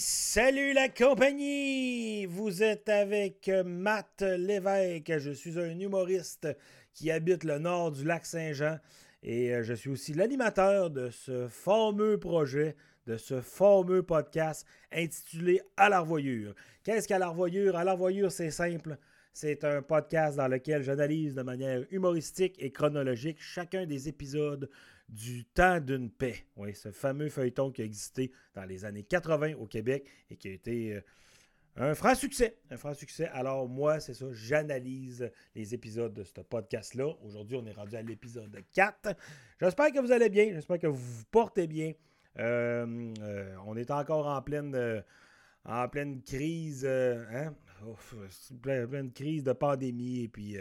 Salut 0.00 0.74
la 0.74 0.88
compagnie! 0.88 2.24
Vous 2.26 2.62
êtes 2.62 2.88
avec 2.88 3.50
Matt 3.64 4.22
Lévesque. 4.22 5.18
Je 5.18 5.32
suis 5.32 5.58
un 5.58 5.76
humoriste 5.76 6.46
qui 6.94 7.10
habite 7.10 7.42
le 7.42 7.58
nord 7.58 7.90
du 7.90 8.04
lac 8.04 8.24
Saint-Jean 8.24 8.78
et 9.24 9.52
euh, 9.52 9.64
je 9.64 9.74
suis 9.74 9.90
aussi 9.90 10.14
l'animateur 10.14 10.90
de 10.90 11.10
ce 11.10 11.48
fameux 11.48 12.16
projet, 12.16 12.76
de 13.08 13.16
ce 13.16 13.40
fameux 13.40 14.04
podcast 14.04 14.64
intitulé 14.92 15.60
À 15.76 15.88
l'arvoyure. 15.88 16.54
Qu'est-ce 16.84 17.08
qu'à 17.08 17.18
l'arvoyure? 17.18 17.74
À 17.74 17.82
l'arvoyure, 17.82 18.30
c'est 18.30 18.52
simple. 18.52 18.98
C'est 19.32 19.64
un 19.64 19.82
podcast 19.82 20.36
dans 20.36 20.46
lequel 20.46 20.84
j'analyse 20.84 21.34
de 21.34 21.42
manière 21.42 21.84
humoristique 21.90 22.54
et 22.60 22.70
chronologique 22.70 23.38
chacun 23.40 23.84
des 23.84 24.08
épisodes 24.08 24.70
du 25.08 25.44
temps 25.46 25.80
d'une 25.80 26.10
paix. 26.10 26.44
Oui, 26.56 26.74
ce 26.74 26.90
fameux 26.90 27.28
feuilleton 27.28 27.70
qui 27.70 27.82
a 27.82 27.84
existé 27.84 28.30
dans 28.54 28.64
les 28.64 28.84
années 28.84 29.04
80 29.04 29.54
au 29.54 29.66
Québec 29.66 30.06
et 30.30 30.36
qui 30.36 30.48
a 30.48 30.52
été 30.52 30.94
euh, 30.94 31.00
un 31.76 31.94
franc 31.94 32.14
succès. 32.14 32.58
Un 32.70 32.76
franc 32.76 32.94
succès. 32.94 33.28
Alors, 33.28 33.68
moi, 33.68 34.00
c'est 34.00 34.14
ça, 34.14 34.26
j'analyse 34.32 35.30
les 35.54 35.74
épisodes 35.74 36.12
de 36.12 36.24
ce 36.24 36.40
podcast-là. 36.40 37.08
Aujourd'hui, 37.22 37.56
on 37.56 37.66
est 37.66 37.72
rendu 37.72 37.96
à 37.96 38.02
l'épisode 38.02 38.54
4. 38.72 39.14
J'espère 39.60 39.92
que 39.92 40.00
vous 40.00 40.12
allez 40.12 40.28
bien. 40.28 40.50
J'espère 40.52 40.78
que 40.78 40.86
vous 40.86 40.96
vous 40.96 41.24
portez 41.30 41.66
bien. 41.66 41.92
Euh, 42.38 43.14
euh, 43.22 43.56
on 43.66 43.76
est 43.76 43.90
encore 43.90 44.26
en 44.26 44.42
pleine, 44.42 45.02
en 45.64 45.88
pleine 45.88 46.22
crise. 46.22 46.84
Hein? 46.84 47.54
Pleine, 48.62 49.12
crise 49.12 49.44
de 49.44 49.52
pandémie. 49.52 50.24
Et 50.24 50.28
puis, 50.28 50.56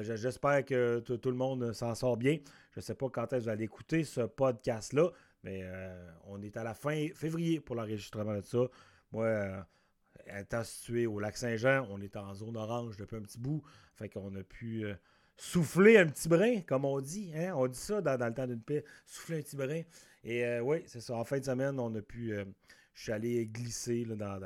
j'espère 0.00 0.64
que 0.64 1.00
tout 1.00 1.30
le 1.30 1.36
monde 1.36 1.72
s'en 1.72 1.94
sort 1.94 2.16
bien. 2.16 2.38
Je 2.74 2.80
ne 2.80 2.82
sais 2.82 2.94
pas 2.96 3.08
quand 3.08 3.32
est-ce 3.32 3.38
que 3.38 3.42
vous 3.44 3.48
allez 3.50 3.64
écouter 3.64 4.02
ce 4.02 4.22
podcast-là, 4.22 5.10
mais 5.44 5.60
euh, 5.62 6.10
on 6.24 6.42
est 6.42 6.56
à 6.56 6.64
la 6.64 6.74
fin 6.74 7.06
février 7.14 7.60
pour 7.60 7.76
l'enregistrement 7.76 8.34
de 8.34 8.40
ça. 8.40 8.66
Moi, 9.12 9.26
euh, 9.26 9.62
étant 10.40 10.64
situé 10.64 11.06
au 11.06 11.20
lac 11.20 11.36
Saint-Jean, 11.36 11.86
on 11.90 12.00
est 12.00 12.16
en 12.16 12.34
zone 12.34 12.56
orange 12.56 12.96
depuis 12.96 13.16
un 13.16 13.22
petit 13.22 13.38
bout. 13.38 13.62
Fait 13.94 14.08
qu'on 14.08 14.34
a 14.34 14.42
pu 14.42 14.86
euh, 14.86 14.94
souffler 15.36 15.98
un 15.98 16.06
petit 16.06 16.28
brin, 16.28 16.62
comme 16.62 16.84
on 16.84 17.00
dit. 17.00 17.30
Hein? 17.36 17.52
On 17.54 17.68
dit 17.68 17.78
ça 17.78 18.00
dans, 18.00 18.26
le 18.26 18.34
temps 18.34 18.48
d'une 18.48 18.60
paix, 18.60 18.84
souffler 19.06 19.38
un 19.38 19.42
petit 19.42 19.56
brin. 19.56 19.82
Et 20.24 20.58
oui, 20.58 20.82
c'est 20.86 21.00
ça. 21.00 21.14
En 21.14 21.24
fin 21.24 21.38
de 21.38 21.44
semaine, 21.44 21.78
on 21.78 21.94
a 21.94 22.02
pu. 22.02 22.34
je 22.94 23.02
suis 23.02 23.12
allé 23.12 23.46
glisser 23.46 24.04
dans, 24.06 24.40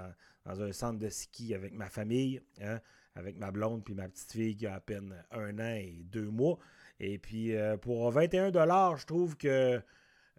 un 0.49 0.73
centre 0.73 0.99
de 0.99 1.09
ski 1.09 1.55
avec 1.55 1.75
ma 1.75 1.89
famille, 1.89 2.41
hein? 2.61 2.81
avec 3.15 3.37
ma 3.37 3.51
blonde 3.51 3.85
puis 3.85 3.95
ma 3.95 4.09
petite 4.09 4.33
fille 4.33 4.57
qui 4.57 4.67
a 4.67 4.75
à 4.75 4.81
peine 4.81 5.15
un 5.31 5.59
an 5.59 5.75
et 5.75 6.03
deux 6.05 6.29
mois. 6.29 6.59
Et 7.01 7.19
puis, 7.19 7.55
euh, 7.55 7.77
pour 7.77 8.11
21 8.11 8.51
je 8.53 9.07
trouve 9.07 9.37
que 9.37 9.81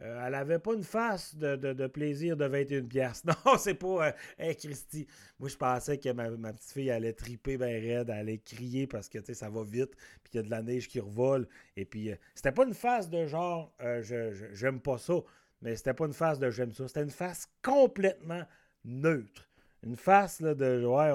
euh, 0.01 0.25
elle 0.25 0.35
avait 0.35 0.59
pas 0.59 0.73
une 0.75 0.83
face 0.83 1.35
de, 1.35 1.87
plaisir 1.87 2.37
de 2.37 2.45
21 2.45 2.83
pièces. 2.83 3.23
Non, 3.45 3.57
c'est 3.57 3.73
pas 3.73 4.13
euh, 4.39 4.53
Christy. 4.53 5.05
Moi, 5.39 5.49
je 5.49 5.57
pensais 5.57 5.97
que 5.97 6.09
ma, 6.11 6.53
petite 6.53 6.71
fille 6.71 6.89
allait 6.89 7.13
triper 7.13 7.57
bien 7.57 7.67
raide, 7.67 8.09
allait 8.09 8.37
crier 8.37 8.87
parce 8.87 9.09
que 9.09 9.21
ça 9.33 9.49
va 9.49 9.63
vite, 9.63 9.95
puis 10.23 10.31
qu'il 10.31 10.37
y 10.37 10.43
a 10.43 10.43
de 10.43 10.49
la 10.49 10.61
neige 10.61 10.87
qui 10.87 11.01
revole. 11.01 11.47
Et 11.75 11.83
puis, 11.83 12.11
c'était 12.33 12.53
pas 12.53 12.65
une 12.65 12.73
face 12.73 13.09
de 13.09 13.25
genre 13.25 13.73
je, 13.79 14.49
j'aime 14.53 14.79
pas 14.79 14.97
ça, 14.97 15.15
mais 15.61 15.75
c'était 15.75 15.93
pas 15.93 16.05
une 16.05 16.13
face 16.13 16.39
de 16.39 16.49
j'aime 16.49 16.71
ça. 16.71 16.87
C'était 16.87 17.03
une 17.03 17.09
face 17.09 17.49
complètement 17.61 18.43
neutre. 18.85 19.48
Une 19.83 19.95
face 19.95 20.41
là, 20.41 20.53
de 20.55 20.85
ouais, 20.85 21.11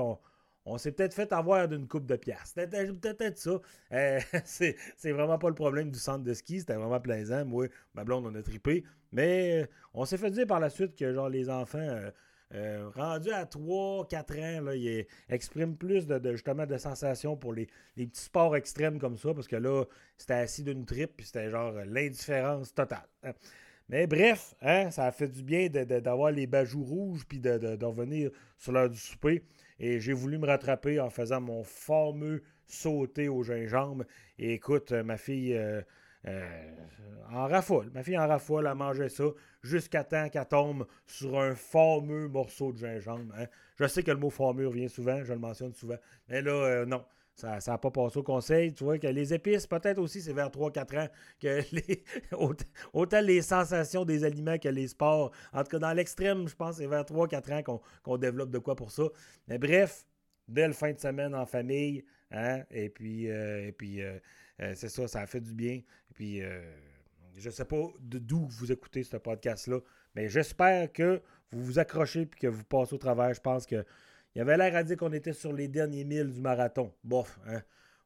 on, 0.66 0.78
s'est 0.78 0.92
peut-être 0.92 1.14
fait 1.14 1.32
avoir 1.32 1.68
d'une 1.68 1.86
coupe 1.86 2.06
de 2.06 2.16
pièces. 2.16 2.54
Peut-être 2.54 3.38
ça. 3.38 3.60
Euh, 3.92 4.20
c'est 4.44 5.12
vraiment 5.12 5.38
pas 5.38 5.48
le 5.48 5.54
problème 5.54 5.90
du 5.90 5.98
centre 5.98 6.24
de 6.24 6.34
ski. 6.34 6.60
C'était 6.60 6.74
vraiment 6.74 7.00
plaisant. 7.00 7.44
Moi, 7.44 7.68
ma 7.94 8.04
blonde, 8.04 8.26
on 8.26 8.34
a 8.34 8.42
tripé. 8.42 8.84
Mais 9.12 9.62
euh, 9.62 9.66
on 9.92 10.04
s'est 10.04 10.18
fait 10.18 10.30
dire 10.30 10.46
par 10.46 10.60
la 10.60 10.70
suite 10.70 10.96
que 10.96 11.12
genre 11.12 11.28
les 11.28 11.50
enfants 11.50 11.78
euh, 12.54 12.88
rendus 12.94 13.32
à 13.32 13.46
3, 13.46 14.06
4 14.06 14.38
ans, 14.38 14.60
là, 14.62 14.76
ils 14.76 15.06
expriment 15.28 15.76
plus 15.76 16.06
de, 16.06 16.32
justement 16.32 16.66
de 16.66 16.76
sensations 16.76 17.36
pour 17.36 17.52
les, 17.52 17.66
petits 17.96 18.22
sports 18.22 18.54
extrêmes 18.56 18.98
comme 18.98 19.16
ça. 19.16 19.34
Parce 19.34 19.48
que 19.48 19.56
là, 19.56 19.84
c'était 20.16 20.34
assis 20.34 20.62
d'une 20.62 20.84
tripe, 20.86 21.16
puis 21.16 21.26
c'était 21.26 21.50
genre 21.50 21.72
l'indifférence 21.86 22.72
totale. 22.72 23.08
Mais 23.88 24.06
bref, 24.06 24.54
hein, 24.62 24.90
ça 24.90 25.04
a 25.04 25.12
fait 25.12 25.28
du 25.28 25.42
bien 25.42 25.68
d'avoir 25.68 26.30
les 26.30 26.46
bajoux 26.46 26.82
rouges 26.82 27.26
puis 27.26 27.38
de, 27.38 27.84
revenir 27.84 28.30
sur 28.56 28.72
l'heure 28.72 28.88
du 28.88 28.98
souper. 28.98 29.44
Et 29.78 30.00
j'ai 30.00 30.12
voulu 30.12 30.38
me 30.38 30.46
rattraper 30.46 31.00
en 31.00 31.10
faisant 31.10 31.40
mon 31.40 31.64
fameux 31.64 32.42
sauté 32.66 33.28
au 33.28 33.42
gingembre. 33.42 34.04
Et 34.38 34.54
écoute, 34.54 34.92
euh, 34.92 35.02
ma 35.02 35.18
fille 35.18 35.54
euh, 35.54 35.82
euh, 36.26 36.74
en 37.30 37.46
raffole. 37.46 37.90
Ma 37.92 38.02
fille 38.02 38.16
en 38.16 38.26
raffole, 38.26 38.66
elle 38.66 38.74
mangeait 38.74 39.08
ça 39.10 39.24
jusqu'à 39.62 40.04
temps 40.04 40.28
qu'elle 40.30 40.46
tombe 40.46 40.86
sur 41.06 41.38
un 41.38 41.54
fameux 41.54 42.28
morceau 42.28 42.72
de 42.72 42.78
gingembre. 42.78 43.34
Hein. 43.36 43.46
Je 43.76 43.86
sais 43.86 44.02
que 44.02 44.12
le 44.12 44.16
mot 44.16 44.30
fameux 44.30 44.68
revient 44.68 44.88
souvent, 44.88 45.22
je 45.24 45.32
le 45.32 45.38
mentionne 45.38 45.74
souvent. 45.74 45.98
Mais 46.28 46.40
là, 46.40 46.86
non. 46.86 47.04
Ça 47.34 47.58
n'a 47.66 47.78
pas 47.78 47.90
passé 47.90 48.18
au 48.18 48.22
conseil. 48.22 48.72
Tu 48.72 48.84
vois 48.84 48.98
que 48.98 49.08
les 49.08 49.34
épices, 49.34 49.66
peut-être 49.66 49.98
aussi, 49.98 50.20
c'est 50.20 50.32
vers 50.32 50.50
3-4 50.50 51.04
ans 51.04 51.08
que 51.40 51.62
les, 51.72 52.04
autant 52.92 53.20
les 53.20 53.42
sensations 53.42 54.04
des 54.04 54.24
aliments 54.24 54.58
que 54.58 54.68
les 54.68 54.88
sports. 54.88 55.32
En 55.52 55.64
tout 55.64 55.70
cas, 55.70 55.78
dans 55.80 55.92
l'extrême, 55.92 56.46
je 56.46 56.54
pense 56.54 56.76
c'est 56.76 56.86
vers 56.86 57.04
3-4 57.04 57.70
ans 57.70 57.80
qu'on 58.02 58.16
développe 58.18 58.50
de 58.50 58.58
quoi 58.58 58.76
pour 58.76 58.92
ça. 58.92 59.04
Mais 59.48 59.58
bref, 59.58 60.06
belle 60.48 60.74
fin 60.74 60.92
de 60.92 60.98
semaine 60.98 61.34
en 61.34 61.46
famille. 61.46 62.04
Hein? 62.30 62.62
Et 62.70 62.88
puis, 62.88 63.30
euh, 63.30 63.68
et 63.68 63.72
puis 63.72 64.02
euh, 64.02 64.18
euh, 64.60 64.72
c'est 64.74 64.88
ça, 64.88 65.08
ça 65.08 65.20
a 65.20 65.26
fait 65.26 65.40
du 65.40 65.54
bien. 65.54 65.74
Et 65.74 66.14
puis, 66.14 66.42
je 67.36 67.48
ne 67.48 67.52
sais 67.52 67.64
pas 67.64 67.82
d'où 68.00 68.46
vous 68.46 68.70
écoutez 68.70 69.02
ce 69.02 69.16
podcast-là, 69.16 69.80
mais 70.14 70.28
j'espère 70.28 70.92
que 70.92 71.20
vous 71.50 71.64
vous 71.64 71.78
accrochez 71.78 72.22
et 72.22 72.26
que 72.26 72.46
vous 72.46 72.64
passez 72.64 72.94
au 72.94 72.98
travers. 72.98 73.34
Je 73.34 73.40
pense 73.40 73.66
que 73.66 73.84
il 74.34 74.40
avait 74.40 74.56
l'air 74.56 74.74
à 74.76 74.82
dire 74.82 74.96
qu'on 74.96 75.12
était 75.12 75.32
sur 75.32 75.52
les 75.52 75.68
derniers 75.68 76.04
milles 76.04 76.32
du 76.32 76.40
marathon. 76.40 76.92
Bof, 77.04 77.38
hein. 77.46 77.62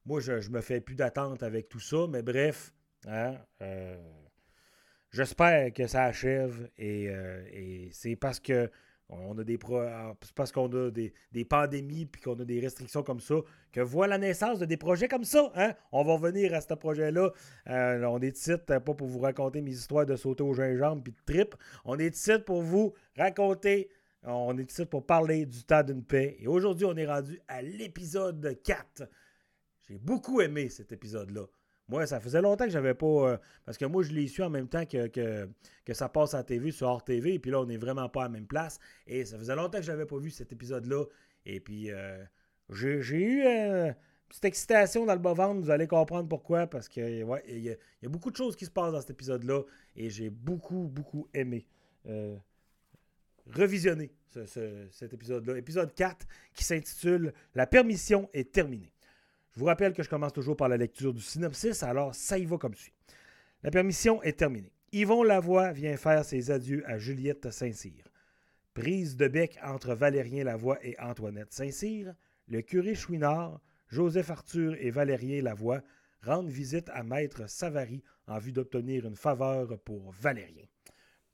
Moi, 0.08 0.20
je, 0.20 0.48
me 0.50 0.62
fais 0.62 0.80
plus 0.80 0.94
d'attente 0.94 1.42
avec 1.42 1.68
tout 1.68 1.80
ça, 1.80 2.06
mais 2.08 2.22
bref, 2.22 2.72
hein, 3.06 3.34
euh, 3.60 3.98
j'espère 5.10 5.70
que 5.74 5.86
ça 5.86 6.04
achève 6.04 6.70
et, 6.78 7.10
euh, 7.10 7.88
c'est 7.92 8.16
parce 8.16 8.40
que 8.40 8.70
on 9.10 9.38
a 9.38 9.44
des 9.44 9.58
parce 10.34 10.52
qu'on 10.52 10.68
a 10.68 10.90
des, 10.90 11.44
pandémies 11.44 12.04
puis 12.06 12.20
qu'on 12.20 12.38
a 12.38 12.44
des 12.44 12.60
restrictions 12.60 13.02
comme 13.02 13.20
ça 13.20 13.36
que 13.72 13.80
voit 13.80 14.06
la 14.06 14.18
naissance 14.18 14.58
de 14.58 14.66
des 14.66 14.76
projets 14.76 15.08
comme 15.08 15.24
ça. 15.24 15.50
Hein? 15.54 15.74
On 15.92 16.04
va 16.04 16.14
revenir 16.14 16.52
à 16.52 16.60
ce 16.60 16.74
projet-là. 16.74 17.32
Euh, 17.68 18.04
on 18.04 18.20
est 18.20 18.36
ici 18.36 18.52
pas 18.66 18.80
pour 18.80 19.06
vous 19.06 19.20
raconter 19.20 19.62
mes 19.62 19.70
histoires 19.70 20.04
de 20.04 20.16
sauter 20.16 20.42
au 20.42 20.52
gingembre 20.52 21.02
puis 21.02 21.12
de 21.12 21.32
trip. 21.32 21.54
On 21.84 21.98
est 21.98 22.14
ici 22.14 22.32
pour 22.44 22.62
vous 22.62 22.92
raconter 23.16 23.88
on 24.24 24.56
est 24.58 24.70
ici 24.70 24.84
pour 24.86 25.06
parler 25.06 25.46
du 25.46 25.64
temps 25.64 25.82
d'une 25.82 26.04
paix. 26.04 26.36
Et 26.40 26.46
aujourd'hui, 26.46 26.84
on 26.86 26.96
est 26.96 27.06
rendu 27.06 27.40
à 27.48 27.62
l'épisode 27.62 28.60
4. 28.64 29.08
J'ai 29.88 29.98
beaucoup 29.98 30.40
aimé 30.40 30.68
cet 30.68 30.92
épisode-là. 30.92 31.46
Moi, 31.88 32.06
ça 32.06 32.20
faisait 32.20 32.42
longtemps 32.42 32.64
que 32.64 32.70
j'avais 32.70 32.94
pas. 32.94 33.06
Euh, 33.06 33.36
parce 33.64 33.78
que 33.78 33.86
moi, 33.86 34.02
je 34.02 34.12
l'ai 34.12 34.28
su 34.28 34.42
en 34.42 34.50
même 34.50 34.68
temps 34.68 34.84
que, 34.84 35.06
que, 35.06 35.94
ça 35.94 36.08
passe 36.08 36.34
à 36.34 36.38
la 36.38 36.44
TV 36.44 36.70
sur 36.70 36.86
Hors 36.88 37.02
TV. 37.02 37.34
Et 37.34 37.38
puis 37.38 37.50
là, 37.50 37.60
on 37.60 37.66
n'est 37.66 37.78
vraiment 37.78 38.08
pas 38.10 38.22
à 38.22 38.24
la 38.24 38.30
même 38.30 38.46
place. 38.46 38.78
Et 39.06 39.24
ça 39.24 39.38
faisait 39.38 39.56
longtemps 39.56 39.78
que 39.78 39.84
je 39.84 39.90
n'avais 39.90 40.04
pas 40.04 40.18
vu 40.18 40.30
cet 40.30 40.52
épisode-là. 40.52 41.04
Et 41.46 41.60
puis, 41.60 41.90
euh, 41.90 42.22
j'ai 42.68 43.22
eu 43.22 43.42
euh, 43.46 43.90
petite 44.28 44.44
excitation 44.44 45.06
dans 45.06 45.14
le 45.14 45.20
bas-ventre. 45.20 45.62
Vous 45.62 45.70
allez 45.70 45.86
comprendre 45.86 46.28
pourquoi. 46.28 46.66
Parce 46.66 46.90
que, 46.90 47.22
ouais, 47.22 47.42
il 47.48 47.64
y, 47.64 47.70
a 47.70 48.08
beaucoup 48.08 48.30
de 48.30 48.36
choses 48.36 48.54
qui 48.54 48.66
se 48.66 48.70
passent 48.70 48.92
dans 48.92 49.00
cet 49.00 49.10
épisode-là. 49.10 49.62
Et 49.96 50.10
j'ai 50.10 50.28
beaucoup, 50.28 50.88
beaucoup 50.92 51.26
aimé 51.32 51.66
revisionner 53.48 54.10
cet 54.44 55.12
épisode-là. 55.12 55.58
Épisode 55.58 55.94
4 55.94 56.26
qui 56.54 56.64
s'intitule 56.64 57.32
La 57.54 57.66
permission 57.66 58.28
est 58.32 58.52
terminée. 58.52 58.92
Je 59.52 59.60
vous 59.60 59.66
rappelle 59.66 59.92
que 59.92 60.02
je 60.02 60.08
commence 60.08 60.32
toujours 60.32 60.56
par 60.56 60.68
la 60.68 60.76
lecture 60.76 61.12
du 61.12 61.20
synopsis, 61.20 61.82
alors 61.82 62.14
ça 62.14 62.38
y 62.38 62.44
va 62.44 62.58
comme 62.58 62.74
suit. 62.74 62.92
La 63.62 63.70
permission 63.70 64.22
est 64.22 64.38
terminée. 64.38 64.72
Yvon 64.92 65.22
Lavoie 65.22 65.72
vient 65.72 65.96
faire 65.96 66.24
ses 66.24 66.50
adieux 66.50 66.82
à 66.86 66.98
Juliette 66.98 67.50
Saint-Cyr. 67.50 68.04
Prise 68.72 69.16
de 69.16 69.26
bec 69.26 69.58
entre 69.64 69.94
Valérien 69.94 70.44
Lavoie 70.44 70.78
et 70.86 70.94
Antoinette 71.00 71.52
Saint-Cyr, 71.52 72.14
le 72.46 72.62
curé 72.62 72.94
Chouinard, 72.94 73.60
Joseph 73.88 74.30
Arthur 74.30 74.76
et 74.78 74.90
Valérien 74.90 75.42
Lavoie 75.42 75.82
rendent 76.22 76.50
visite 76.50 76.88
à 76.90 77.02
Maître 77.02 77.50
Savary 77.50 78.04
en 78.28 78.38
vue 78.38 78.52
d'obtenir 78.52 79.06
une 79.06 79.16
faveur 79.16 79.78
pour 79.80 80.12
Valérien. 80.12 80.67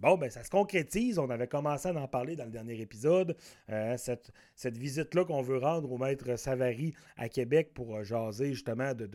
Bon, 0.05 0.19
ben 0.19 0.29
ça 0.29 0.45
se 0.45 0.51
concrétise. 0.51 1.19
On 1.19 1.31
avait 1.31 1.47
commencé 1.47 1.89
à 1.89 1.95
en 1.95 2.07
parler 2.07 2.37
dans 2.37 2.45
le 2.45 2.51
dernier 2.51 2.79
épisode. 2.79 3.35
Euh, 3.71 3.97
cette, 3.97 4.77
visite-là 4.77 5.25
qu'on 5.25 5.41
veut 5.41 5.57
rendre 5.57 5.91
au 5.91 5.97
maître 5.97 6.37
Savary 6.37 6.93
à 7.17 7.31
Québec 7.31 7.71
pour 7.73 7.97
euh, 7.97 8.05
jaser 8.05 8.53
justement 8.53 8.93
de, 8.93 9.09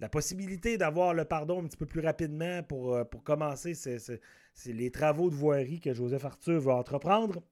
la 0.00 0.08
possibilité 0.10 0.76
d'avoir 0.76 1.14
le 1.14 1.24
pardon 1.24 1.62
un 1.62 1.66
petit 1.66 1.78
peu 1.78 1.86
plus 1.86 2.02
rapidement 2.02 2.62
pour, 2.62 2.94
euh, 2.94 3.04
pour 3.04 3.24
commencer 3.24 3.72
les 4.66 4.90
travaux 4.90 5.30
de 5.30 5.34
voirie 5.34 5.80
que 5.80 5.94
Joseph 5.94 6.26
Arthur 6.26 6.60
veut 6.60 6.72
entreprendre. 6.72 7.42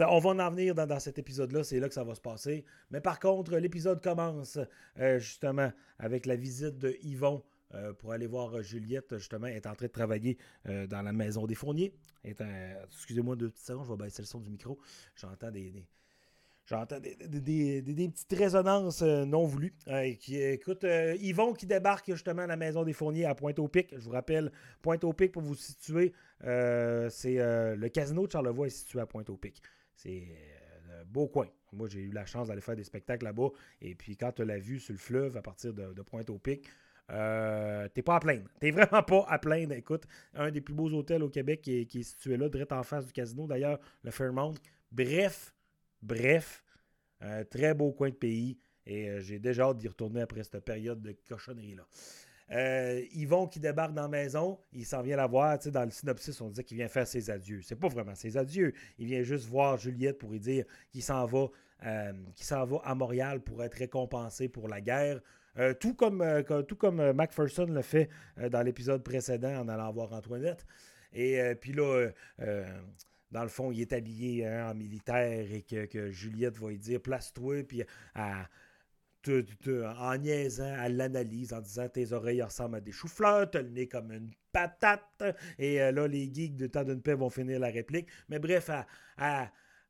On 0.00 0.18
va 0.18 0.30
en 0.30 0.50
venir 0.50 0.74
dans, 0.74 0.98
cet 0.98 1.18
épisode-là, 1.18 1.62
c'est 1.62 1.78
là 1.78 1.88
que 1.88 1.94
ça 1.94 2.04
va 2.04 2.14
se 2.14 2.22
passer. 2.22 2.64
Mais 2.90 3.02
par 3.02 3.20
contre, 3.20 3.58
l'épisode 3.58 4.02
commence 4.02 4.58
justement 5.18 5.70
avec 5.98 6.24
la 6.24 6.36
visite 6.36 6.78
de 6.78 6.96
Yvon 7.02 7.42
pour 7.98 8.12
aller 8.12 8.26
voir 8.26 8.62
Juliette, 8.62 9.16
justement, 9.18 9.46
est 9.46 9.66
en 9.66 9.74
train 9.74 9.86
de 9.86 9.92
travailler 9.92 10.38
dans 10.64 11.02
la 11.02 11.12
maison 11.12 11.46
des 11.46 11.54
fourniers. 11.54 11.94
Excusez-moi 12.24 13.36
deux 13.36 13.50
petites 13.50 13.66
secondes, 13.66 13.86
je 13.86 13.92
vais 13.92 14.04
baisser 14.04 14.22
le 14.22 14.26
son 14.26 14.40
du 14.40 14.50
micro. 14.50 14.78
J'entends 15.16 15.50
des, 15.50 15.72
J'entends 16.64 17.00
des, 17.00 17.82
petites 17.82 18.32
résonances 18.38 19.02
non 19.02 19.44
voulues. 19.44 19.74
qui, 20.20 20.40
écoute, 20.40 20.86
Yvon 21.18 21.54
qui 21.54 21.66
débarque 21.66 22.12
justement 22.12 22.42
à 22.42 22.46
la 22.46 22.56
maison 22.56 22.84
des 22.84 22.92
fourniers 22.92 23.24
à 23.24 23.34
Pointe-au-Pic. 23.34 23.88
Je 23.92 24.04
vous 24.04 24.12
rappelle, 24.12 24.52
Pointe-au-Pic, 24.80 25.32
pour 25.32 25.42
vous 25.42 25.56
situer, 25.56 26.12
c'est 26.40 27.36
le 27.36 27.88
casino 27.88 28.26
de 28.26 28.32
Charlevoix 28.32 28.68
est 28.68 28.70
situé 28.70 29.00
à 29.00 29.06
Pointe-au-Pic. 29.06 29.60
C'est 29.96 30.22
un 31.00 31.04
beau 31.04 31.26
coin. 31.26 31.48
Moi, 31.72 31.88
j'ai 31.88 32.00
eu 32.00 32.12
la 32.12 32.26
chance 32.26 32.48
d'aller 32.48 32.60
faire 32.60 32.76
des 32.76 32.84
spectacles 32.84 33.24
là-bas. 33.24 33.48
Et 33.80 33.94
puis, 33.94 34.16
quand 34.16 34.32
tu 34.32 34.44
l'as 34.44 34.58
vu 34.58 34.78
sur 34.78 34.92
le 34.92 34.98
fleuve 34.98 35.36
à 35.36 35.42
partir 35.42 35.74
de, 35.74 36.02
Pointe-au-Pic, 36.02 36.68
euh, 37.12 37.88
t'es 37.88 38.02
pas 38.02 38.16
à 38.16 38.20
plaindre. 38.20 38.48
T'es 38.60 38.70
vraiment 38.70 39.02
pas 39.02 39.24
à 39.28 39.38
plaindre. 39.38 39.72
Écoute, 39.74 40.04
un 40.34 40.50
des 40.50 40.60
plus 40.60 40.74
beaux 40.74 40.90
hôtels 40.90 41.22
au 41.22 41.28
Québec 41.28 41.60
qui 41.62 41.80
est, 41.80 42.02
situé 42.02 42.36
là, 42.36 42.48
direct 42.48 42.72
en 42.72 42.82
face 42.82 43.06
du 43.06 43.12
casino, 43.12 43.46
d'ailleurs, 43.46 43.78
le 44.02 44.10
Fairmont. 44.10 44.54
Bref, 44.90 45.54
bref, 46.00 46.64
un 47.20 47.44
très 47.44 47.74
beau 47.74 47.92
coin 47.92 48.08
de 48.08 48.14
pays. 48.14 48.58
Et 48.86 49.08
euh, 49.08 49.20
j'ai 49.20 49.38
déjà 49.38 49.64
hâte 49.64 49.78
d'y 49.78 49.88
retourner 49.88 50.22
après 50.22 50.42
cette 50.42 50.64
période 50.64 51.00
de 51.00 51.14
cochonnerie-là. 51.28 51.86
Euh, 52.50 53.02
Yvon 53.14 53.46
qui 53.46 53.60
débarque 53.60 53.94
dans 53.94 54.02
la 54.02 54.08
maison, 54.08 54.58
il 54.72 54.84
s'en 54.84 55.02
vient 55.02 55.16
la 55.16 55.26
voir. 55.26 55.58
Dans 55.58 55.84
le 55.84 55.90
synopsis, 55.90 56.38
on 56.40 56.48
disait 56.48 56.64
qu'il 56.64 56.76
vient 56.76 56.88
faire 56.88 57.06
ses 57.06 57.30
adieux. 57.30 57.60
C'est 57.62 57.76
pas 57.76 57.88
vraiment 57.88 58.14
ses 58.14 58.36
adieux. 58.36 58.74
Il 58.98 59.06
vient 59.06 59.22
juste 59.22 59.46
voir 59.46 59.78
Juliette 59.78 60.18
pour 60.18 60.30
lui 60.30 60.40
dire 60.40 60.64
qu'il 60.90 61.02
s'en 61.02 61.24
va, 61.24 61.46
euh, 61.84 62.12
s'en 62.36 62.64
va 62.64 62.78
à 62.84 62.94
Montréal 62.94 63.40
pour 63.40 63.62
être 63.62 63.74
récompensé 63.74 64.48
pour 64.48 64.68
la 64.68 64.80
guerre. 64.80 65.20
Euh, 65.58 65.74
tout 65.74 65.94
comme, 65.94 66.24
tout 66.66 66.76
comme 66.76 67.12
Macpherson 67.12 67.66
le 67.66 67.82
fait 67.82 68.08
dans 68.50 68.62
l'épisode 68.62 69.02
précédent 69.02 69.60
en 69.60 69.68
allant 69.68 69.92
voir 69.92 70.12
Antoinette. 70.12 70.64
Et 71.12 71.40
puis 71.60 71.72
là, 71.72 72.08
dans 73.30 73.42
le 73.42 73.48
fond, 73.48 73.70
il 73.70 73.80
est 73.80 73.92
habillé 73.92 74.46
hein, 74.46 74.70
en 74.70 74.74
militaire 74.74 75.46
et 75.52 75.62
que, 75.62 76.10
Juliette 76.10 76.56
va 76.56 76.68
lui 76.68 76.78
dire 76.78 77.00
place-toi, 77.00 77.64
puis 77.64 77.82
à 78.14 78.46
en 79.98 80.16
niaisant 80.16 80.74
à 80.78 80.88
l'analyse, 80.88 81.52
en 81.52 81.60
disant 81.60 81.88
tes 81.88 82.12
oreilles 82.12 82.42
ressemblent 82.42 82.76
à 82.76 82.80
des 82.80 82.92
choux-fleurs, 82.92 83.50
t'as 83.50 83.62
le 83.62 83.68
nez 83.68 83.86
comme 83.86 84.12
une 84.12 84.30
patate, 84.52 85.22
et 85.58 85.80
euh, 85.80 85.92
là, 85.92 86.08
les 86.08 86.32
geeks 86.32 86.56
de 86.56 86.66
temps 86.66 86.84
d'une 86.84 87.00
paix 87.00 87.14
vont 87.14 87.30
finir 87.30 87.60
la 87.60 87.68
réplique. 87.68 88.08
Mais 88.28 88.38
bref, 88.38 88.70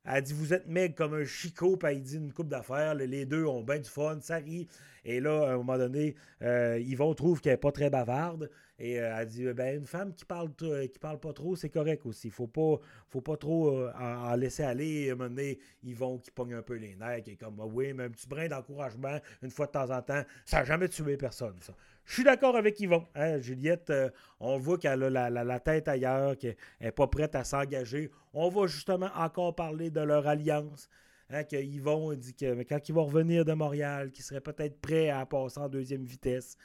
elle, 0.05 0.23
dit 0.23 0.33
Vous 0.33 0.53
êtes 0.53 0.67
mec 0.67 0.95
comme 0.95 1.15
un 1.15 1.25
chicot, 1.25 1.77
puis 1.77 1.93
elle 1.93 2.03
dit 2.03 2.17
une 2.17 2.33
coupe 2.33 2.49
d'affaires. 2.49 2.95
Les 2.95 3.25
deux 3.25 3.45
ont 3.45 3.63
bien 3.63 3.79
du 3.79 3.89
fun, 3.89 4.19
ça 4.21 4.37
rit. 4.37 4.69
Et 5.05 5.21
là, 5.21 5.49
à 5.49 5.53
un 5.53 5.57
moment 5.57 5.79
donné, 5.79 6.15
euh, 6.43 6.79
Yvon 6.79 7.15
trouve 7.15 7.41
qu'elle 7.41 7.55
n'est 7.55 7.59
pas 7.59 7.73
très 7.73 7.91
bavarde. 7.91 8.51
Et 8.79 9.01
euh, 9.01 9.17
elle 9.17 9.29
dit 9.29 9.45
ben, 9.53 9.79
une 9.79 9.87
femme 9.87 10.15
qui 10.15 10.25
parle, 10.25 10.51
qui 10.55 10.99
parle 11.01 11.21
pas 11.21 11.33
trop, 11.33 11.57
c'est 11.57 11.69
correct 11.69 12.07
aussi. 12.07 12.31
Faut 12.31 12.47
pas, 12.47 12.79
faut 13.09 13.21
pas 13.21 13.37
trop 13.37 13.77
euh, 13.77 13.93
en, 13.99 14.35
laisser 14.37 14.63
aller. 14.63 15.11
À 15.11 15.13
un 15.13 15.17
moment 15.17 15.31
donné, 15.31 15.59
Yvon 15.83 16.19
qui 16.19 16.31
pogne 16.31 16.55
un 16.55 16.63
peu 16.63 16.75
les 16.75 16.95
nerfs, 16.97 17.23
qui 17.23 17.33
est 17.33 17.37
comme 17.37 17.61
oui, 17.61 17.93
mais 17.93 18.05
un 18.05 18.11
petit 18.11 18.29
brin 18.29 18.49
d'encouragement, 18.49 19.19
une 19.43 19.51
fois 19.51 19.67
de 19.67 19.73
temps 19.73 19.91
en 19.91 20.03
temps, 20.03 20.23
ça 20.45 20.59
n'a 20.59 20.65
jamais 20.65 20.89
tué 20.89 21.17
personne, 21.17 21.57
ça. 21.61 21.75
Je 22.05 22.15
suis 22.15 22.25
d'accord 22.25 22.57
avec 22.57 22.79
Yvon. 22.81 23.07
Hein, 23.15 23.39
Juliette, 23.39 23.91
euh, 23.91 24.11
on 24.41 24.59
voit 24.59 24.79
qu'elle 24.79 25.17
a 25.17 25.31
la, 25.31 25.61
tête 25.61 25.89
ailleurs, 25.89 26.37
qu'elle 26.37 26.57
n'est 26.81 26.93
pas 26.93 27.07
prête 27.07 27.35
à 27.35 27.45
s'engager. 27.45 28.11
On 28.35 28.49
va 28.49 28.67
justement 28.67 29.11
encore 29.15 29.55
parler 29.55 29.91
de 29.91 30.01
leur 30.01 30.27
alliance. 30.27 30.89
Hein, 31.31 31.43
Yvon 31.53 32.13
dit 32.15 32.35
que 32.35 32.63
quand 32.65 32.89
il 32.89 32.95
va 32.95 33.03
revenir 33.03 33.45
de 33.45 33.53
Montréal, 33.53 34.11
qu'il 34.11 34.25
serait 34.25 34.41
peut-être 34.41 34.81
prêt 34.81 35.11
à 35.11 35.25
passer 35.27 35.61
en 35.61 35.69
deuxième 35.69 36.05
vitesse. 36.05 36.57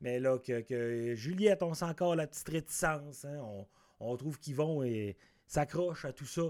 Mais 0.00 0.20
là, 0.20 0.38
que, 0.38 1.14
Juliette, 1.14 1.62
on 1.62 1.74
sent 1.74 1.84
encore 1.84 2.14
la 2.14 2.26
petite 2.26 2.48
réticence. 2.48 3.24
Hein. 3.24 3.40
On, 4.00 4.16
trouve 4.16 4.38
qu'Yvon 4.38 4.82
s'accroche 5.46 6.04
à 6.04 6.12
tout 6.12 6.26
ça. 6.26 6.42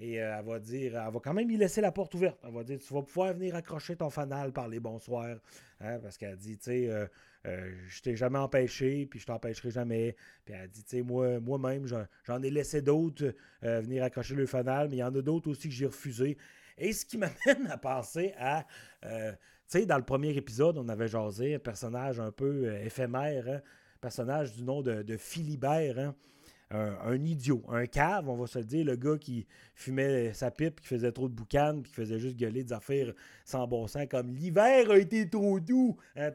Et 0.00 0.20
euh, 0.20 0.38
elle 0.38 0.44
va 0.46 0.58
dire, 0.58 0.96
elle 0.96 1.12
va 1.12 1.20
quand 1.22 1.34
même 1.34 1.50
y 1.50 1.58
laisser 1.58 1.82
la 1.82 1.92
porte 1.92 2.14
ouverte. 2.14 2.38
Elle 2.42 2.54
va 2.54 2.64
dire, 2.64 2.78
tu 2.78 2.94
vas 2.94 3.02
pouvoir 3.02 3.34
venir 3.34 3.54
accrocher 3.54 3.96
ton 3.96 4.08
fanal 4.08 4.50
par 4.52 4.66
les 4.66 4.80
bonsoirs. 4.80 5.36
Parce 5.78 6.16
qu'elle 6.16 6.36
dit, 6.36 6.56
tu 6.56 6.64
sais, 6.64 6.90
euh, 6.90 7.06
euh, 7.46 7.72
je 7.86 8.02
t'ai 8.02 8.16
jamais 8.16 8.38
empêché, 8.38 9.06
puis 9.06 9.20
je 9.20 9.26
t'empêcherai 9.26 9.70
jamais. 9.70 10.16
Puis 10.44 10.54
elle 10.54 10.68
dit, 10.68 10.84
tu 10.84 10.96
sais, 10.96 11.02
moi, 11.02 11.40
moi-même, 11.40 11.86
j'en 12.24 12.42
ai 12.42 12.50
laissé 12.50 12.82
d'autres 12.82 13.34
venir 13.62 14.04
accrocher 14.04 14.34
le 14.34 14.46
fanal, 14.46 14.88
mais 14.88 14.96
il 14.96 15.00
y 15.00 15.04
en 15.04 15.14
a 15.14 15.22
d'autres 15.22 15.50
aussi 15.50 15.68
que 15.68 15.74
j'ai 15.74 15.86
refusé. 15.86 16.36
Et 16.80 16.92
ce 16.92 17.04
qui 17.04 17.18
m'amène 17.18 17.66
à 17.70 17.76
penser 17.76 18.34
à. 18.38 18.66
Euh, 19.04 19.32
tu 19.32 19.78
sais, 19.78 19.86
dans 19.86 19.98
le 19.98 20.04
premier 20.04 20.30
épisode, 20.30 20.78
on 20.78 20.88
avait 20.88 21.06
jasé 21.06 21.54
un 21.54 21.58
personnage 21.60 22.18
un 22.18 22.32
peu 22.32 22.64
euh, 22.64 22.84
éphémère, 22.84 23.48
un 23.48 23.54
hein, 23.56 23.60
personnage 24.00 24.54
du 24.54 24.64
nom 24.64 24.82
de, 24.82 25.16
Philibert, 25.16 25.98
hein, 25.98 26.14
un, 26.70 27.24
idiot, 27.24 27.62
un 27.68 27.86
cave, 27.86 28.28
on 28.28 28.36
va 28.36 28.46
se 28.46 28.58
le 28.58 28.64
dire, 28.64 28.84
le 28.84 28.96
gars 28.96 29.18
qui 29.18 29.46
fumait 29.74 30.32
sa 30.34 30.50
pipe, 30.50 30.80
qui 30.80 30.86
faisait 30.86 31.12
trop 31.12 31.28
de 31.28 31.34
boucan, 31.34 31.80
puis 31.82 31.90
qui 31.90 31.96
faisait 31.96 32.18
juste 32.18 32.36
gueuler 32.36 32.62
des 32.62 32.72
affaires 32.72 33.12
sans 33.44 33.66
bon 33.66 33.86
sens, 33.86 34.06
comme 34.10 34.34
l'hiver 34.34 34.90
a 34.90 34.98
été 34.98 35.28
trop 35.28 35.58
doux. 35.58 35.96
Hein, 36.16 36.30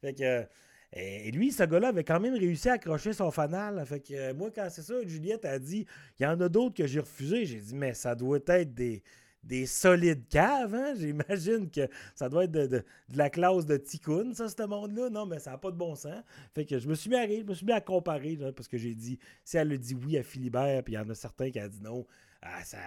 fait 0.00 0.14
que. 0.14 0.46
Et 0.94 1.30
lui, 1.32 1.52
ce 1.52 1.64
gars-là 1.64 1.88
avait 1.88 2.04
quand 2.04 2.18
même 2.18 2.32
réussi 2.32 2.70
à 2.70 2.74
accrocher 2.74 3.12
son 3.12 3.30
fanal. 3.30 3.84
Fait 3.84 4.00
que 4.00 4.32
moi, 4.32 4.50
quand 4.54 4.68
c'est 4.70 4.80
ça, 4.80 4.94
Juliette 5.06 5.44
a 5.44 5.58
dit 5.58 5.84
il 6.18 6.22
y 6.22 6.26
en 6.26 6.40
a 6.40 6.48
d'autres 6.48 6.76
que 6.76 6.86
j'ai 6.86 7.00
refusé. 7.00 7.44
J'ai 7.44 7.60
dit, 7.60 7.74
mais 7.74 7.92
ça 7.92 8.14
doit 8.14 8.38
être 8.46 8.72
des, 8.72 9.02
des 9.42 9.66
solides 9.66 10.28
caves, 10.28 10.74
hein? 10.74 10.94
J'imagine 10.98 11.70
que 11.70 11.88
ça 12.14 12.28
doit 12.28 12.44
être 12.44 12.52
de, 12.52 12.84
la 13.14 13.30
classe 13.30 13.66
de 13.66 13.76
Tikkun, 13.76 14.34
ça, 14.34 14.48
ce 14.48 14.62
monde-là. 14.66 15.10
Non, 15.10 15.26
mais 15.26 15.38
ça 15.38 15.52
n'a 15.52 15.58
pas 15.58 15.70
de 15.70 15.76
bon 15.76 15.94
sens. 15.94 16.22
Fait 16.54 16.64
que 16.64 16.78
je 16.78 16.88
me 16.88 16.94
suis 16.94 17.10
mis 17.10 17.16
à 17.16 17.26
je 17.26 17.42
me 17.42 17.54
suis 17.54 17.66
mis 17.66 17.72
à 17.72 17.80
comparer, 17.80 18.38
parce 18.54 18.68
que 18.68 18.78
j'ai 18.78 18.94
dit, 18.94 19.18
si 19.44 19.56
elle 19.56 19.72
a 19.72 19.76
dit 19.76 19.94
oui 19.94 20.18
à 20.18 20.22
Philibert, 20.22 20.82
puis 20.82 20.94
il 20.94 20.96
y 20.96 20.98
en 20.98 21.08
a 21.08 21.14
certains 21.14 21.50
qui 21.50 21.60
ont 21.60 21.68
dit 21.68 21.80
non, 21.82 22.06
ah, 22.42 22.64
ça, 22.64 22.78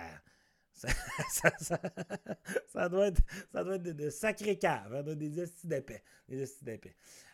ça, 2.67 2.89
doit 2.89 3.07
être, 3.07 3.21
ça 3.51 3.63
doit 3.63 3.75
être 3.75 3.83
de, 3.83 4.09
sacrés 4.09 4.57
caves, 4.57 4.95
hein, 4.95 5.15
des 5.15 5.39
estis 5.39 5.67
d'épais. 5.67 6.03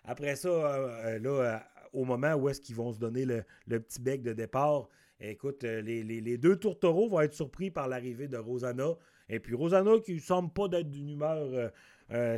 Après 0.04 0.36
ça, 0.36 0.50
euh, 0.50 0.90
euh, 1.06 1.20
là, 1.20 1.30
euh, 1.30 1.60
au 1.94 2.06
moment 2.06 2.34
où 2.34 2.50
est-ce 2.50 2.62
qu'ils 2.62 2.76
vont 2.76 2.92
se 2.94 3.00
donner 3.00 3.26
le, 3.26 3.44
le, 3.68 3.80
petit 3.80 4.02
bec 4.02 4.22
de 4.22 4.34
départ, 4.34 4.90
écoute, 5.20 5.64
les, 5.64 6.38
deux 6.38 6.56
tourtereaux 6.56 7.10
vont 7.10 7.22
être 7.22 7.34
surpris 7.34 7.72
par 7.72 7.88
l'arrivée 7.88 8.28
de 8.28 8.38
Rosanna. 8.38 8.96
Et 9.30 9.40
puis 9.40 9.56
Rosanna, 9.56 10.00
qui 10.04 10.16
ne 10.16 10.20
semble 10.20 10.52
pas 10.52 10.68
d'être 10.68 10.90
d'une 10.90 11.10
humeur 11.10 11.72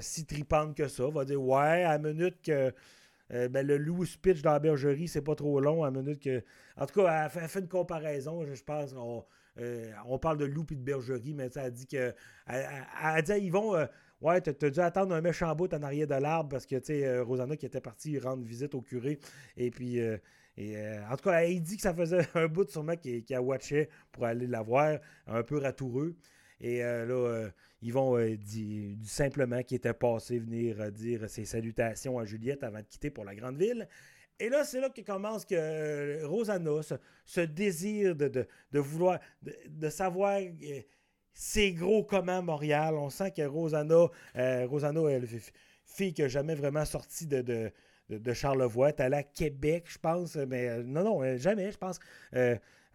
si 0.02 0.26
tripante 0.26 0.76
que 0.76 0.88
ça, 0.88 1.08
va 1.10 1.26
dire 1.26 1.42
Ouais, 1.42 1.84
à 1.84 1.98
minute 1.98 2.42
que. 2.44 2.74
Ben, 3.32 3.66
le 3.66 3.78
loup 3.78 4.06
pitch 4.22 4.42
dans 4.42 4.54
la 4.54 4.60
bergerie, 4.60 5.08
c'est 5.08 5.22
pas 5.22 5.36
trop 5.36 5.60
long. 5.60 5.84
À 5.84 5.92
minute 5.92 6.20
que. 6.20 6.44
En 6.78 6.86
tout 6.88 7.02
cas, 7.02 7.30
elle 7.34 7.48
fait, 7.48 7.60
une 7.60 7.68
comparaison, 7.68 8.44
je 8.46 8.64
pense. 8.64 8.96
Euh, 9.60 9.92
on 10.06 10.18
parle 10.20 10.38
de 10.38 10.46
loup 10.46 10.66
et 10.72 10.76
de 10.76 10.82
bergerie, 10.82 11.34
mais 11.34 11.50
ça 11.50 11.64
a 11.64 11.70
dit 11.70 11.88
que. 11.88 12.14
Elle, 12.48 13.24
dit 13.24 13.32
à 13.32 13.38
Yvon 13.38 13.76
euh, 13.76 13.86
Ouais, 14.22 14.42
t'as 14.42 14.70
dû 14.70 14.80
attendre 14.80 15.16
un 15.16 15.22
méchant 15.22 15.54
bout 15.56 15.74
en 15.74 15.82
arrière 15.82 16.08
de 16.08 16.16
l'arbre 16.16 16.50
parce 16.50 16.66
que, 16.66 16.76
tu 16.76 16.86
sais, 16.88 17.06
euh, 17.06 17.24
Rosanna 17.24 17.56
qui 17.56 17.66
était 17.66 17.80
partie 17.82 18.20
rendre 18.20 18.44
visite 18.44 18.76
au 18.76 18.82
curé. 18.82 19.20
Et 19.58 19.72
puis. 19.72 20.00
En 20.60 21.16
tout 21.16 21.30
cas, 21.30 21.44
elle 21.44 21.62
dit 21.62 21.78
que 21.78 21.82
ça 21.82 21.94
faisait 21.94 22.28
un 22.36 22.48
bout 22.48 22.70
sûrement 22.70 22.96
qui, 22.96 23.24
qui 23.24 23.34
a 23.34 23.42
watché 23.42 23.90
pour 24.12 24.26
aller 24.26 24.48
la 24.48 24.62
voir, 24.62 25.00
un 25.28 25.44
peu 25.44 25.58
ratoureux. 25.58 26.16
Et 26.62 26.80
là, 26.80 27.50
Yvon 27.82 28.20
dit, 28.36 28.96
dit, 28.98 29.08
simplement 29.08 29.64
qu'il 29.64 29.78
était 29.78 29.94
passé 29.94 30.40
venir 30.40 30.92
dire 30.92 31.30
ses 31.30 31.46
salutations 31.46 32.20
à 32.20 32.26
Juliette 32.26 32.64
avant 32.64 32.80
de 32.80 32.86
quitter 32.86 33.10
pour 33.10 33.24
la 33.24 33.34
grande 33.34 33.58
ville. 33.58 33.88
Et 34.40 34.48
là, 34.48 34.64
c'est 34.64 34.80
là 34.80 34.90
que 34.90 35.02
commence 35.02 35.44
que 35.44 35.56
euh, 35.56 36.26
Rosanna, 36.26 36.80
ce, 37.26 37.42
désir 37.42 38.16
de, 38.16 38.48
vouloir, 38.74 39.20
de, 39.42 39.90
savoir 39.90 40.40
euh, 40.40 40.82
c'est 41.34 41.74
gros 41.74 42.06
comment 42.06 42.42
Montréal. 42.42 42.96
On 42.96 43.10
sent 43.10 43.32
que 43.32 43.42
Rosanna, 43.42 44.08
euh, 44.38 44.66
Rosanna, 44.66 45.02
elle, 45.10 45.28
fille 45.86 46.14
qui 46.14 46.22
n'a 46.22 46.30
jamais 46.30 46.56
vraiment 46.56 46.86
sorti 46.86 47.28
de, 47.28 47.70
de, 48.10 48.34
Charlevoix, 48.34 48.92
allée 49.00 49.18
à 49.18 49.24
Québec, 49.24 49.86
je 49.88 49.98
pense, 49.98 50.36
mais 50.36 50.84
non, 50.84 51.04
non, 51.04 51.38
jamais, 51.38 51.72
je 51.72 51.78
pense. 51.78 52.00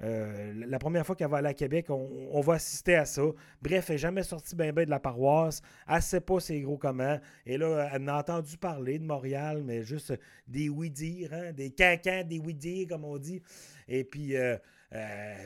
Euh, 0.03 0.53
la 0.67 0.79
première 0.79 1.07
fois 1.07 1.15
qu'elle 1.15 1.31
va 1.31 1.39
à 1.39 1.55
Québec, 1.55 1.87
on, 1.89 2.41
va 2.41 2.55
assister 2.55 2.97
à 2.97 3.05
ça. 3.05 3.23
Bref, 3.63 3.87
elle 3.89 3.95
n'est 3.95 3.99
jamais 3.99 4.23
sortie 4.25 4.57
bien 4.57 4.73
bien 4.73 4.85
de 4.85 4.91
la 4.91 4.99
paroisse. 4.99 5.63
Elle 5.89 5.97
ne 5.97 6.01
sait 6.01 6.21
pas 6.21 6.41
c'est 6.41 6.61
gros 6.61 6.77
comment. 6.77 7.19
Et 7.47 7.57
là, 7.57 7.89
elle 7.93 8.09
a 8.09 8.19
entendu 8.19 8.57
parler 8.57 8.99
de 8.99 9.05
Montréal, 9.05 9.63
mais 9.65 9.85
juste 9.85 10.13
des 10.49 10.69
oui-dire, 10.69 11.33
hein, 11.33 11.53
des 11.53 11.71
cancans, 11.71 12.25
des 12.27 12.41
oui-dire, 12.41 12.89
comme 12.89 13.05
on 13.05 13.19
dit. 13.19 13.41
Et 13.87 14.03
puis, 14.03 14.37
euh, 14.37 14.57
euh, 14.95 15.37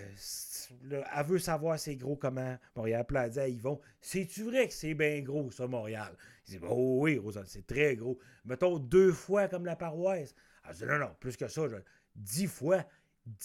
elle 1.16 1.26
veut 1.26 1.38
savoir 1.38 1.78
c'est 1.78 1.96
gros 1.96 2.16
comment 2.16 2.56
Montréal. 2.76 3.04
Puis 3.06 3.16
elle 3.16 3.30
dit 3.30 3.40
à 3.40 3.48
Yvon, 3.48 3.80
c'est-tu 4.00 4.44
vrai 4.44 4.68
que 4.68 4.74
c'est 4.74 4.94
bien 4.94 5.20
gros, 5.20 5.50
ça, 5.50 5.66
Montréal? 5.66 6.14
Il 6.46 6.58
dit, 6.58 6.66
oh 6.68 6.98
oui, 7.00 7.18
Rosanne, 7.18 7.46
c'est 7.46 7.66
très 7.66 7.96
gros. 7.96 8.18
Mettons 8.44 8.78
deux 8.78 9.12
fois 9.12 9.48
comme 9.48 9.64
la 9.64 9.76
paroisse. 9.76 10.34
Elle 10.68 10.74
dit, 10.74 10.84
non, 10.84 10.98
non, 10.98 11.16
plus 11.20 11.36
que 11.36 11.48
ça, 11.48 11.62
dix 12.14 12.46
fois 12.46 12.84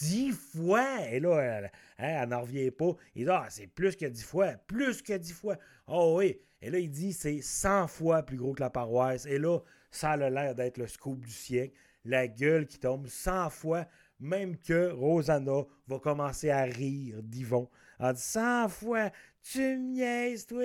dix 0.00 0.32
fois? 0.32 1.06
Et 1.10 1.20
là, 1.20 1.40
elle, 1.40 1.72
hein, 1.98 2.26
n'en 2.26 2.42
revient 2.42 2.70
pas. 2.70 2.96
Il 3.14 3.24
dit, 3.24 3.30
ah, 3.30 3.46
c'est 3.50 3.66
plus 3.66 3.96
que 3.96 4.06
dix 4.06 4.22
fois. 4.22 4.52
Plus 4.66 5.02
que 5.02 5.16
dix 5.16 5.32
fois. 5.32 5.58
Oh 5.86 6.16
oui. 6.18 6.40
Et 6.60 6.70
là, 6.70 6.78
il 6.78 6.90
dit, 6.90 7.12
c'est 7.12 7.40
100 7.42 7.88
fois 7.88 8.22
plus 8.22 8.36
gros 8.36 8.54
que 8.54 8.60
la 8.60 8.70
paroisse. 8.70 9.26
Et 9.26 9.38
là, 9.38 9.60
ça 9.90 10.12
a 10.12 10.30
l'air 10.30 10.54
d'être 10.54 10.78
le 10.78 10.86
scoop 10.86 11.20
du 11.20 11.30
siècle. 11.30 11.76
la 12.06 12.28
gueule 12.28 12.66
qui 12.66 12.78
tombe 12.78 13.06
100 13.06 13.50
fois, 13.50 13.86
même 14.20 14.56
que 14.56 14.90
Rosanna 14.90 15.64
va 15.86 15.98
commencer 15.98 16.50
à 16.50 16.62
rire 16.62 17.22
d'Yvon. 17.22 17.68
En 17.98 18.12
dit 18.12 18.20
100 18.20 18.68
fois, 18.68 19.10
tu 19.42 19.60
me 19.60 19.92
niaises, 19.92 20.46
toi. 20.46 20.64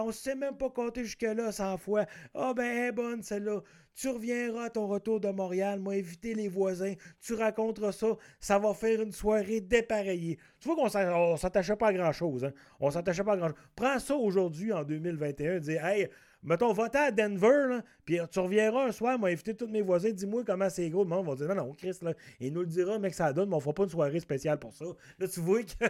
On 0.00 0.06
ne 0.06 0.12
sait 0.12 0.34
même 0.34 0.56
pas 0.56 0.70
compter 0.70 1.04
jusque-là 1.04 1.52
100 1.52 1.78
fois. 1.78 2.06
Ah 2.34 2.48
oh, 2.50 2.54
ben, 2.54 2.92
bonne 2.92 3.22
celle-là. 3.22 3.60
Tu 3.94 4.08
reviendras 4.08 4.64
à 4.64 4.70
ton 4.70 4.86
retour 4.86 5.20
de 5.20 5.28
Montréal, 5.28 5.78
moi 5.78 5.96
éviter 5.96 6.34
les 6.34 6.48
voisins, 6.48 6.94
tu 7.20 7.34
raconteras 7.34 7.92
ça, 7.92 8.16
ça 8.40 8.58
va 8.58 8.72
faire 8.72 9.02
une 9.02 9.12
soirée 9.12 9.60
dépareillée. 9.60 10.38
Tu 10.60 10.68
vois 10.68 10.76
qu'on 10.76 11.36
s'attachait 11.36 11.76
pas 11.76 11.88
à 11.88 11.92
grand-chose, 11.92 12.46
hein? 12.46 12.52
On 12.80 12.90
s'attachait 12.90 13.22
pas 13.22 13.34
à 13.34 13.36
grand-chose. 13.36 13.58
Prends 13.76 13.98
ça 13.98 14.16
aujourd'hui, 14.16 14.72
en 14.72 14.82
2021, 14.82 15.58
dis 15.58 15.72
Hey, 15.72 16.08
mettons, 16.42 16.72
va 16.72 16.88
à 16.94 17.10
Denver, 17.10 17.66
là, 17.68 17.82
puis 18.04 18.18
tu 18.30 18.38
reviendras 18.38 18.86
un 18.86 18.92
soir, 18.92 19.18
moi 19.18 19.30
inviter 19.30 19.54
tous 19.54 19.66
mes 19.66 19.82
voisins, 19.82 20.10
dis-moi 20.10 20.42
comment 20.44 20.70
c'est 20.70 20.88
gros. 20.90 21.04
Le 21.04 21.10
monde 21.10 21.26
va 21.26 21.34
dire 21.34 21.48
Non, 21.54 21.66
non, 21.66 21.72
Chris, 21.72 21.96
là, 22.02 22.14
il 22.40 22.52
nous 22.52 22.60
le 22.60 22.66
dira, 22.66 22.98
mec, 22.98 23.14
ça 23.14 23.32
donne, 23.32 23.48
mais 23.48 23.56
on 23.56 23.60
fera 23.60 23.74
pas 23.74 23.84
une 23.84 23.90
soirée 23.90 24.20
spéciale 24.20 24.58
pour 24.58 24.72
ça. 24.74 24.86
Là, 25.18 25.28
tu 25.28 25.40
vois 25.40 25.62
que. 25.62 25.86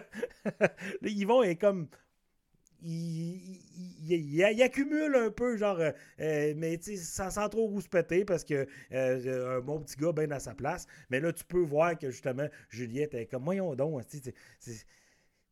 Yvon 1.08 1.42
est 1.42 1.56
comme 1.56 1.88
il, 2.84 4.62
accumule 4.62 5.14
un 5.14 5.30
peu, 5.30 5.56
genre, 5.56 5.78
euh, 5.78 5.92
euh, 6.20 6.54
mais 6.56 6.78
sans, 6.80 7.30
sans 7.30 7.48
trop 7.48 7.66
rouspéter 7.66 8.24
parce 8.24 8.44
que 8.44 8.66
euh, 8.92 9.58
un 9.58 9.60
bon 9.60 9.80
petit 9.80 9.96
gars 9.96 10.12
bien 10.12 10.30
à 10.30 10.40
sa 10.40 10.54
place. 10.54 10.86
Mais 11.10 11.20
là, 11.20 11.32
tu 11.32 11.44
peux 11.44 11.60
voir 11.62 11.98
que 11.98 12.10
justement, 12.10 12.48
Juliette 12.70 13.14
est 13.14 13.26
comme, 13.26 13.44
voyons 13.44 13.74
donc, 13.74 14.02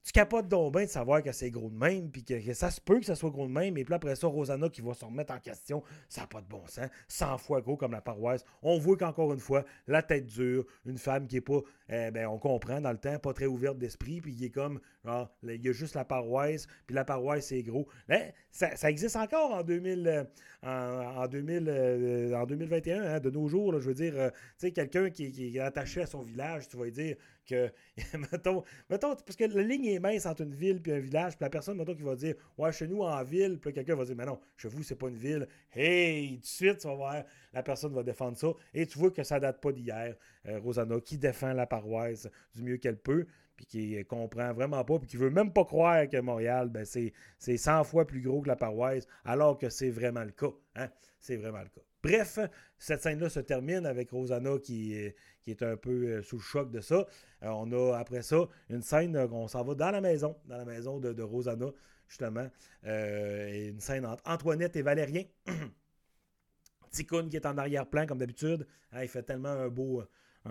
tu 0.03 0.13
capotes 0.13 0.49
donc 0.49 0.75
bien 0.75 0.85
de 0.85 0.91
savoir 0.91 1.23
que 1.23 1.33
c'est 1.33 1.51
gros 1.51 1.69
de 1.69 1.77
même, 1.77 2.11
puis 2.11 2.25
que, 2.25 2.53
ça 2.55 2.71
se 2.71 2.81
peut 2.81 3.01
que 3.01 3.07
ça 3.07 3.15
soit 3.15 3.31
gros 3.31 3.47
de 3.47 3.53
même, 3.53 3.77
et 3.77 3.85
puis 3.85 3.95
après 3.95 4.17
ça, 4.17 4.27
Rosanna 4.27 4.69
qui 4.69 4.81
va 4.81 4.95
se 4.95 5.05
remettre 5.05 5.33
en 5.33 5.39
question, 5.39 5.83
ça 6.09 6.23
n'a 6.23 6.27
pas 6.27 6.41
de 6.41 6.47
bon 6.47 6.67
sens, 6.67 6.89
100 7.09 7.39
fois 7.39 7.61
gros 7.61 7.77
comme 7.77 7.93
la 7.93 8.01
paroisse. 8.01 8.45
On 8.63 8.79
voit 8.79 8.97
qu'encore 8.97 9.33
une 9.33 9.41
fois, 9.41 9.65
la 9.87 10.03
tête 10.03 10.27
dure, 10.27 10.65
une 10.87 10.99
femme 10.99 11.27
qui 11.27 11.37
est 11.37 11.41
pas, 11.43 11.61
eh 11.89 12.11
ben, 12.11 12.27
on 12.27 12.39
comprend 12.39 12.81
dans 12.81 12.93
le 12.93 12.99
temps, 12.99 13.19
pas 13.19 13.33
très 13.33 13.47
ouverte 13.47 13.79
d'esprit, 13.79 14.21
puis 14.21 14.33
il 14.33 14.45
est 14.45 14.51
comme, 14.51 14.81
genre, 15.05 15.31
il 15.43 15.65
y 15.65 15.69
a 15.69 15.73
juste 15.73 15.95
la 15.95 16.05
paroisse, 16.05 16.67
puis 16.87 16.95
la 16.95 17.05
paroisse 17.05 17.47
c'est 17.47 17.63
gros. 17.63 17.87
Mais 18.09 18.35
ça, 18.51 18.91
existe 18.91 19.17
encore 19.17 19.53
en 19.53 19.63
2000, 19.63 20.07
euh, 20.07 20.25
en, 20.63 21.27
2000, 21.27 21.69
euh, 21.69 22.35
en 22.35 22.47
2021, 22.47 23.03
hein, 23.03 23.21
de 23.21 23.31
nos 23.31 23.49
jours, 23.49 23.79
je 23.79 23.89
veux 23.89 23.95
dire, 23.95 24.15
euh, 24.17 24.31
tu 24.31 24.37
sais, 24.67 24.73
quelqu'un 24.73 25.11
qui, 25.11 25.31
qui, 25.31 25.57
est 25.57 25.61
attaché 25.61 26.03
à 26.03 26.07
son 26.07 26.23
village, 26.23 26.69
tu 26.69 26.77
vas 26.77 26.91
dire, 26.91 27.17
mettons, 28.33 28.65
mettons, 28.89 29.15
parce 29.15 29.37
que 29.37 29.45
la 29.45 29.63
ligne 29.63 29.87
est 29.87 29.99
mince 29.99 30.27
entre 30.27 30.43
une 30.43 30.55
ville 30.55 30.81
et 30.87 30.93
un 30.93 30.99
village, 30.99 31.37
puis 31.37 31.45
la 31.45 31.51
personne, 31.51 31.77
mettons, 31.77 31.95
qui 31.95 32.03
va 32.03 32.17
dire, 32.17 32.35
ouais, 32.59 32.73
chez 32.73 32.87
nous 32.87 33.03
en 33.03 33.23
ville, 33.23 33.59
puis 33.59 33.73
quelqu'un 33.73 33.95
va 33.95 34.05
dire, 34.05 34.17
mais 34.17 34.27
non, 34.27 34.41
chez 34.57 34.69
vous, 34.69 34.83
c'est 34.83 34.97
pas 34.97 35.09
une 35.09 35.17
ville. 35.17 35.49
Hey, 35.73 36.37
tout 36.37 36.41
de 36.41 36.47
suite, 36.47 36.79
tu 36.79 36.87
vas 36.89 36.95
voir, 36.95 37.25
la 37.53 37.63
personne 37.63 37.93
va 37.95 38.03
défendre 38.03 38.37
ça. 38.37 38.49
Et 38.75 38.87
tu 38.87 38.99
vois 38.99 39.11
que 39.11 39.23
ça 39.23 39.41
date 39.41 39.61
pas 39.61 39.73
d'hier. 39.73 40.17
Euh, 40.47 40.59
Rosanna, 40.61 41.01
qui 41.01 41.19
défend 41.19 41.53
la 41.53 41.67
paroisse 41.67 42.29
du 42.55 42.63
mieux 42.63 42.77
qu'elle 42.79 42.99
peut, 42.99 43.27
puis 43.57 43.67
qui 43.67 44.05
comprend 44.07 44.53
vraiment 44.53 44.83
pas, 44.85 44.99
puis 44.99 45.09
qui 45.09 45.17
veut 45.17 45.31
même 45.31 45.53
pas 45.53 45.65
croire 45.65 46.09
que 46.09 46.19
Montréal, 46.21 46.69
ben, 46.71 46.85
c'est 46.85 47.13
100 47.57 47.85
fois 47.85 48.07
plus 48.07 48.23
gros 48.23 48.41
que 48.41 48.49
la 48.49 48.57
paroisse, 48.57 49.07
alors 49.25 49.59
que 49.59 49.69
c'est 49.69 49.91
vraiment 49.91 50.25
le 50.25 50.33
cas. 50.33 50.53
Hein? 50.77 50.89
C'est 51.19 51.37
vraiment 51.37 51.61
le 51.61 51.69
cas. 51.69 51.83
Bref, 52.03 52.39
cette 52.79 53.03
scène-là 53.03 53.29
se 53.29 53.41
termine 53.41 53.85
avec 53.85 54.11
Rosanna 54.11 54.59
qui, 54.59 54.95
qui 55.43 55.51
est 55.51 55.63
un 55.63 55.77
peu 55.77 55.91
euh, 55.91 56.23
sous 56.23 56.37
le 56.37 56.43
choc 56.43 56.71
de 56.71 56.81
ça. 56.81 57.07
Euh, 57.43 57.49
on 57.49 57.71
a 57.73 57.97
après 57.97 58.23
ça 58.23 58.49
une 58.69 58.83
scène, 58.83 59.17
euh, 59.17 59.27
on 59.31 59.49
s'en 59.49 59.65
va 59.65 59.75
dans 59.75 59.91
la 59.91 60.01
maison, 60.01 60.37
dans 60.47 60.57
la 60.57 60.65
maison 60.65 60.99
de, 60.99 61.23
Rosanna, 61.23 61.67
justement. 62.09 62.49
une 62.85 63.81
scène 63.81 64.07
entre 64.07 64.23
Antoinette 64.27 64.77
et 64.77 64.83
Valérien. 64.83 65.25
Ticoun 66.91 67.29
qui 67.29 67.37
est 67.37 67.47
en 67.47 67.57
arrière-plan 67.57 68.07
comme 68.07 68.19
d'habitude. 68.19 68.67
Il 69.01 69.09
fait 69.09 69.23
tellement 69.23 69.51
un 69.51 69.69
beau. 69.69 70.03
il 70.47 70.51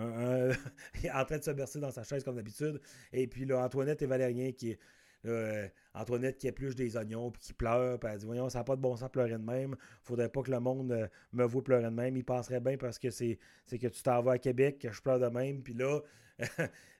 est 1.04 1.10
en 1.10 1.24
train 1.24 1.38
de 1.38 1.42
se 1.42 1.50
bercer 1.50 1.80
dans 1.80 1.90
sa 1.90 2.02
chaise 2.02 2.24
comme 2.24 2.36
d'habitude. 2.36 2.80
Et 3.12 3.26
puis 3.26 3.44
là, 3.44 3.62
Antoinette 3.62 4.00
et 4.00 4.06
Valérien 4.06 4.52
qui 4.52 4.78
euh, 5.26 5.68
Antoinette 5.94 6.38
qui 6.38 6.48
épluche 6.48 6.74
des 6.74 6.96
oignons 6.96 7.30
puis 7.30 7.42
qui 7.42 7.52
pleure, 7.52 7.98
puis 7.98 8.10
elle 8.10 8.18
dit 8.18 8.26
Voyons, 8.26 8.48
ça 8.48 8.58
n'a 8.58 8.64
pas 8.64 8.76
de 8.76 8.80
bon 8.80 8.96
sens 8.96 9.10
pleurer 9.10 9.32
de 9.32 9.36
même. 9.36 9.76
Faudrait 10.02 10.28
pas 10.28 10.42
que 10.42 10.50
le 10.50 10.60
monde 10.60 10.92
euh, 10.92 11.08
me 11.32 11.44
voit 11.44 11.62
pleurer 11.62 11.84
de 11.84 11.88
même. 11.88 12.16
Il 12.16 12.24
passerait 12.24 12.60
bien 12.60 12.76
parce 12.76 12.98
que 12.98 13.10
c'est 13.10 13.38
que 13.70 13.86
tu 13.86 14.02
t'en 14.02 14.22
vas 14.22 14.32
à 14.32 14.38
Québec, 14.38 14.78
que 14.78 14.90
je 14.90 15.02
pleure 15.02 15.18
de 15.18 15.26
même. 15.26 15.62
Puis 15.62 15.74
là, 15.74 16.00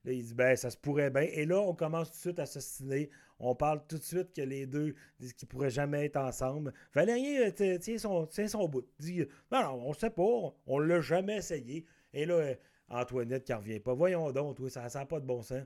il 0.05 0.25
dit 0.25 0.35
Ben, 0.35 0.57
ça 0.57 0.71
se 0.71 0.77
pourrait 0.77 1.11
bien. 1.11 1.23
Et 1.23 1.47
là, 1.47 1.61
on 1.61 1.75
commence 1.75 2.11
tout 2.11 2.17
de 2.17 2.21
suite 2.21 2.39
à 2.41 2.47
s'ostiner. 2.47 3.11
On 3.39 3.55
parle 3.55 3.81
tout 3.89 3.97
de 3.97 4.03
suite 4.03 4.35
que 4.35 4.43
les 4.43 4.67
deux 4.67 4.95
disent 5.19 5.33
qu'ils 5.33 5.49
pourraient 5.49 5.71
jamais 5.71 6.05
être 6.05 6.19
ensemble. 6.19 6.75
Valérien 6.95 7.49
euh, 7.49 7.79
tient 7.79 7.99
son, 7.99 8.27
tient 8.27 8.49
son 8.49 8.69
bout. 8.69 8.87
Dit 8.99 9.25
Non, 9.51 9.63
non, 9.63 9.83
on 9.87 9.93
sait 9.95 10.11
pas. 10.11 10.55
On 10.67 10.79
l'a 10.79 11.01
jamais 11.01 11.39
essayé. 11.39 11.87
Et 12.13 12.27
là, 12.27 12.55
Antoinette 12.91 13.45
qui 13.45 13.55
revient 13.55 13.81
pas. 13.81 13.95
Voyons 13.95 14.31
donc, 14.33 14.59
ça 14.69 14.89
n'a 14.93 15.07
pas 15.07 15.21
de 15.21 15.27
bon 15.27 15.43
sens 15.43 15.63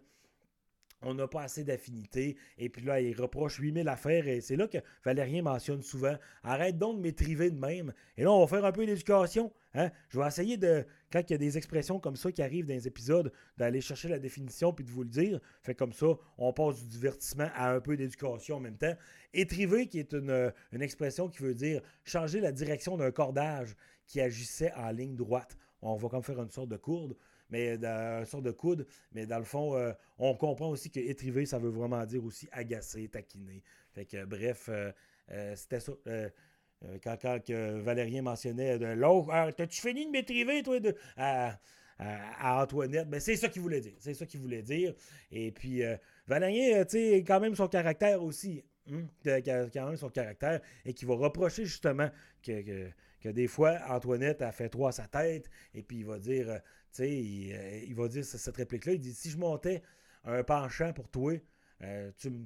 on 1.05 1.15
n'a 1.15 1.29
pas 1.29 1.43
assez 1.43 1.65
d'affinité. 1.65 2.37
Et 2.59 2.69
puis 2.69 2.85
là, 2.85 3.01
il 3.01 3.15
reproche 3.21 3.59
8000 3.59 3.89
affaires. 3.89 4.27
Et 4.27 4.41
c'est 4.41 4.57
là 4.57 4.67
que 4.67 4.79
Valérien 5.05 5.43
mentionne 5.43 5.83
souvent 5.83 6.17
arrête 6.43 6.79
donc 6.79 6.97
de 6.97 7.03
m'étriver 7.03 7.51
de 7.51 7.59
même. 7.59 7.93
Et 8.17 8.25
là, 8.25 8.33
on 8.33 8.41
va 8.41 8.47
faire 8.47 8.65
un 8.65 8.73
peu 8.73 8.87
d'éducation. 8.87 9.53
Hein? 9.75 9.91
Je 10.09 10.19
vais 10.19 10.27
essayer 10.27 10.57
de, 10.57 10.85
quand 11.13 11.21
il 11.29 11.33
y 11.33 11.35
a 11.35 11.39
des 11.39 11.57
expressions 11.57 11.99
comme 12.01 12.17
ça 12.17 12.33
qui 12.33 12.43
arrivent 12.43 12.67
dans 12.67 12.75
les 12.75 12.87
épisodes, 12.87 13.33
d'aller 13.57 13.81
chercher 13.81 14.09
la 14.09 14.19
définition 14.19 14.73
puis 14.73 14.85
de 14.85 14.91
vous 14.91 15.03
le 15.03 15.09
dire. 15.09 15.41
Fait 15.63 15.75
comme 15.75 15.93
ça, 15.93 16.07
on 16.39 16.53
passe 16.53 16.83
du 16.83 16.89
divertissement 16.89 17.49
à 17.55 17.73
un 17.73 17.81
peu 17.81 17.97
d'éducation 17.97 18.57
en 18.57 18.61
même 18.61 18.79
temps. 18.79 18.95
Étriver, 19.33 19.87
qui 19.87 19.99
est 19.99 20.13
une, 20.13 20.53
une 20.73 20.83
expression 20.83 21.29
qui 21.29 21.43
veut 21.43 21.55
dire 21.55 21.83
changer 22.05 22.41
la 22.41 22.53
direction 22.53 22.97
d'un 22.97 23.11
cordage 23.11 23.77
qui 24.07 24.21
agissait 24.21 24.73
en 24.75 24.91
ligne 24.91 25.17
droite. 25.17 25.57
On 25.83 25.97
va 25.97 26.09
comme 26.09 26.23
faire 26.23 26.41
une 26.41 26.51
sorte 26.51 26.69
de 26.69 26.77
courde 26.77 27.15
mais 27.51 27.79
dans 27.79 28.23
un 28.23 28.25
sort 28.25 28.43
de 28.43 28.51
coude. 28.51 28.87
Mais 29.13 29.27
dans 29.27 29.39
le 29.39 29.45
fond, 29.45 29.77
euh, 29.77 29.93
on 30.19 30.35
comprend 30.35 30.71
aussi 30.71 30.91
que 30.91 31.01
étriver, 31.01 31.47
ça 31.47 31.59
veut 31.59 31.71
vraiment 31.71 32.05
dire 32.07 32.25
aussi 32.25 32.49
agacer, 32.53 33.09
taquiner. 33.09 33.63
Fait 33.93 34.05
que 34.05 34.25
bref, 34.25 34.69
euh, 34.69 34.93
euh, 35.31 35.55
c'était 35.57 35.81
ça. 35.81 35.93
quand, 37.03 37.51
Valérien 37.83 38.23
mentionnait 38.23 38.79
de 38.79 38.87
l'autre, 38.87 39.29
ah, 39.33 39.51
t'as-tu 39.53 39.81
fini 39.81 40.07
de 40.07 40.11
m'étriver, 40.11 40.63
toi, 40.63 40.81
de, 40.81 40.95
à, 41.17 41.59
Antoinette? 42.63 43.09
Ben, 43.09 43.21
c'est 43.21 43.37
ça 43.37 43.49
qu'il 43.49 43.63
voulait 43.63 43.81
dire. 43.81 43.95
C'est 43.99 44.15
ça 44.15 44.27
qu'il 44.27 44.41
voulait 44.41 44.63
dire. 44.63 44.95
Et 45.31 45.53
puis, 45.53 45.83
Valérien, 46.27 46.85
tu 46.85 46.99
sais, 46.99 47.25
quand 47.27 47.41
même 47.41 47.55
son 47.55 47.69
caractère 47.69 48.23
aussi. 48.23 48.65
Hein, 48.93 49.07
quand 49.25 49.87
même 49.87 49.97
son 49.97 50.11
caractère 50.11 50.61
et 50.85 50.93
qui 50.93 51.07
va 51.07 51.15
reprocher 51.15 51.65
justement 51.65 52.11
que, 52.43 52.91
que, 53.23 53.29
des 53.31 53.47
fois 53.47 53.79
Antoinette 53.89 54.43
a 54.43 54.53
fait 54.53 54.69
trois 54.69 54.91
à 54.91 54.93
sa 54.93 55.07
tête 55.07 55.49
et 55.73 55.83
puis 55.83 56.01
il 56.01 56.05
va 56.05 56.19
dire 56.19 56.61
sais, 56.97 57.55
euh, 57.55 57.85
il, 57.87 57.95
va 57.95 58.09
dire 58.09 58.25
cette 58.25 58.57
réplique-là, 58.57 58.93
il 58.93 59.01
dit, 59.01 59.15
si 59.15 59.31
je 59.31 59.39
montais 59.39 59.83
un 60.25 60.43
penchant 60.43 60.93
pour 60.93 61.09
toi, 61.09 61.35
euh, 61.83 62.11
tu, 62.17 62.31
me, 62.31 62.45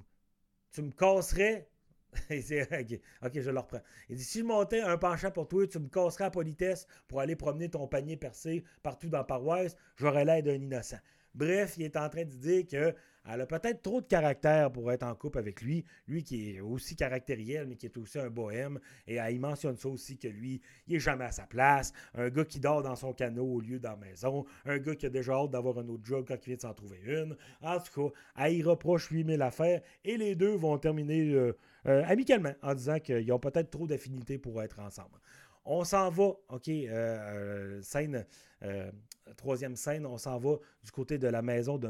tu 0.73 0.83
me 0.83 0.91
casserais 0.91 1.69
ok, 2.31 3.41
je 3.41 3.51
le 3.51 3.59
reprends. 3.59 3.83
Il 4.09 4.17
dit 4.17 4.25
Si 4.25 4.39
je 4.39 4.45
montais 4.45 4.81
un 4.81 4.97
penchant 4.97 5.31
pour 5.31 5.47
toi, 5.47 5.67
tu 5.67 5.79
me 5.79 5.89
casserais 5.89 6.25
à 6.25 6.31
politesse 6.31 6.87
pour 7.07 7.21
aller 7.21 7.37
promener 7.37 7.69
ton 7.69 7.87
panier 7.87 8.17
percé 8.17 8.65
partout 8.83 9.09
dans 9.09 9.19
la 9.19 9.25
paroisse, 9.25 9.77
j'aurais 9.97 10.25
l'air 10.25 10.43
d'un 10.43 10.55
innocent. 10.55 10.99
Bref, 11.35 11.75
il 11.77 11.85
est 11.85 11.97
en 11.97 12.09
train 12.09 12.25
de 12.25 12.35
dire 12.35 12.67
que 12.67 12.95
elle 13.31 13.43
a 13.43 13.47
peut-être 13.47 13.83
trop 13.83 14.01
de 14.01 14.07
caractère 14.07 14.73
pour 14.73 14.91
être 14.91 15.03
en 15.03 15.15
couple 15.15 15.39
avec 15.39 15.61
lui. 15.61 15.85
Lui 16.07 16.25
qui 16.25 16.57
est 16.57 16.61
aussi 16.61 16.97
caractériel, 16.97 17.67
mais 17.67 17.77
qui 17.77 17.87
est 17.87 17.97
aussi 17.99 18.19
un 18.19 18.31
bohème. 18.31 18.79
Et 19.07 19.17
elle 19.17 19.39
mentionne 19.39 19.77
ça 19.77 19.89
aussi 19.89 20.17
que 20.17 20.29
lui, 20.29 20.61
il 20.87 20.97
est 20.97 21.01
jamais 21.01 21.25
à 21.25 21.33
sa 21.33 21.47
place. 21.47 21.93
Un 22.15 22.31
gars 22.31 22.45
qui 22.45 22.59
dort 22.59 22.83
dans 22.83 22.97
son 22.97 23.13
canot 23.13 23.45
au 23.45 23.61
lieu 23.61 23.79
dans 23.79 23.97
maison. 23.99 24.47
Un 24.65 24.79
gars 24.79 24.95
qui 24.95 25.07
a 25.07 25.11
déjà 25.11 25.35
hâte 25.35 25.51
d'avoir 25.51 25.79
un 25.79 25.89
autre 25.89 26.05
job 26.05 26.25
quand 26.27 26.37
il 26.43 26.47
vient 26.47 26.57
de 26.57 26.61
s'en 26.63 26.75
trouver 26.75 27.01
une. 27.05 27.37
En 27.61 27.79
tout 27.79 28.11
cas, 28.11 28.45
elle 28.45 28.55
y 28.55 28.63
reproche 28.63 29.09
8000 29.11 29.43
affaires. 29.43 29.83
Et 30.05 30.17
les 30.17 30.35
deux 30.35 30.55
vont 30.55 30.79
terminer 30.79 31.21
euh, 31.33 31.57
euh, 31.87 32.03
amicalement 32.07 32.55
en 32.63 32.75
disant 32.75 32.99
qu'ils 32.99 33.31
ont 33.33 33.39
peut-être 33.39 33.71
trop 33.71 33.87
d'affinités 33.87 34.39
pour 34.39 34.63
être 34.63 34.79
ensemble. 34.81 35.19
On 35.71 35.85
s'en 35.85 36.09
va, 36.09 36.33
OK, 36.49 36.69
euh, 36.69 37.83
scène 37.83 38.25
euh, 38.63 38.91
troisième 39.37 39.77
scène, 39.77 40.07
on 40.07 40.17
s'en 40.17 40.39
va 40.39 40.57
du 40.83 40.91
côté 40.91 41.19
de 41.19 41.29
la 41.29 41.43
maison 41.43 41.77
de, 41.77 41.89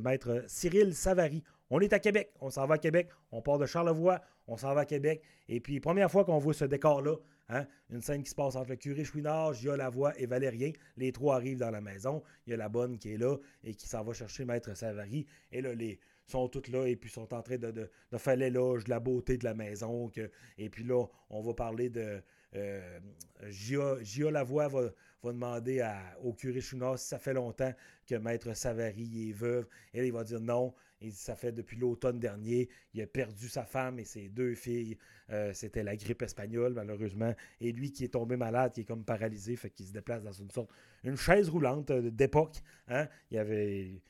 maître 0.00 0.44
Cyril 0.46 0.94
Savary. 0.94 1.42
On 1.68 1.80
est 1.80 1.92
à 1.92 1.98
Québec, 1.98 2.32
on 2.40 2.48
s'en 2.48 2.66
va 2.66 2.76
à 2.76 2.78
Québec, 2.78 3.10
on 3.30 3.42
part 3.42 3.58
de 3.58 3.66
Charlevoix, 3.66 4.22
on 4.46 4.56
s'en 4.56 4.74
va 4.74 4.80
à 4.80 4.84
Québec. 4.86 5.22
Et 5.48 5.60
puis, 5.60 5.78
première 5.78 6.10
fois 6.10 6.24
qu'on 6.24 6.38
voit 6.38 6.54
ce 6.54 6.64
décor-là, 6.64 7.16
hein, 7.50 7.66
une 7.90 8.00
scène 8.00 8.22
qui 8.22 8.30
se 8.30 8.34
passe 8.34 8.56
entre 8.56 8.70
le 8.70 8.76
curé 8.76 9.04
Chouinard, 9.04 9.52
Gia 9.52 9.76
Lavoie 9.76 10.18
et 10.18 10.24
Valérien. 10.24 10.72
Les 10.96 11.12
trois 11.12 11.36
arrivent 11.36 11.58
dans 11.58 11.70
la 11.70 11.82
maison. 11.82 12.22
Il 12.46 12.50
y 12.50 12.54
a 12.54 12.56
la 12.56 12.70
bonne 12.70 12.98
qui 12.98 13.12
est 13.12 13.18
là 13.18 13.36
et 13.62 13.74
qui 13.74 13.86
s'en 13.86 14.02
va 14.02 14.14
chercher 14.14 14.46
maître 14.46 14.74
Savary. 14.74 15.26
Et 15.50 15.60
là, 15.60 15.74
les, 15.74 16.00
sont 16.26 16.48
toutes 16.48 16.68
là 16.68 16.86
et 16.86 16.96
puis 16.96 17.10
sont 17.10 17.32
en 17.34 17.42
train 17.42 17.58
de 17.58 17.90
faire 18.16 18.36
l'éloge 18.36 18.84
de 18.84 18.90
la 18.90 19.00
beauté 19.00 19.36
de 19.36 19.44
la 19.44 19.54
maison. 19.54 20.10
et 20.58 20.68
puis 20.70 20.84
là, 20.84 21.04
on 21.30 21.42
va 21.42 21.52
parler 21.52 21.90
de. 21.90 22.22
Euh, 22.54 23.00
Gia, 23.48 24.30
Lavoie 24.30 24.68
va, 24.68 24.90
demander 25.24 25.86
au 26.22 26.32
curé 26.32 26.60
Chouinard 26.60 26.98
si 26.98 27.08
ça 27.08 27.18
fait 27.18 27.34
longtemps 27.34 27.72
que 28.06 28.14
Maître 28.16 28.54
Savary 28.54 29.30
est 29.30 29.32
veuve. 29.32 29.66
Et 29.94 30.06
il 30.06 30.12
va 30.12 30.24
dire 30.24 30.40
non. 30.40 30.74
Dit 31.00 31.12
ça 31.12 31.34
fait 31.34 31.52
depuis 31.52 31.76
l'automne 31.76 32.20
dernier. 32.20 32.68
Il 32.94 33.02
a 33.02 33.06
perdu 33.06 33.48
sa 33.48 33.64
femme 33.64 33.98
et 33.98 34.04
ses 34.04 34.28
deux 34.28 34.54
filles. 34.54 34.96
Euh, 35.30 35.52
c'était 35.52 35.82
la 35.82 35.96
grippe 35.96 36.22
espagnole, 36.22 36.74
malheureusement. 36.74 37.34
Et 37.60 37.72
lui 37.72 37.92
qui 37.92 38.04
est 38.04 38.08
tombé 38.08 38.36
malade, 38.36 38.72
qui 38.72 38.82
est 38.82 38.84
comme 38.84 39.04
paralysé, 39.04 39.56
fait 39.56 39.70
qu'il 39.70 39.86
se 39.86 39.92
déplace 39.92 40.22
dans 40.22 40.32
une 40.32 40.50
sorte. 40.50 40.70
une 41.02 41.16
chaise 41.16 41.48
roulante 41.48 41.90
euh, 41.90 42.10
d'époque. 42.10 42.56
Hein? 42.88 43.08
Il 43.30 43.38
avait. 43.38 44.02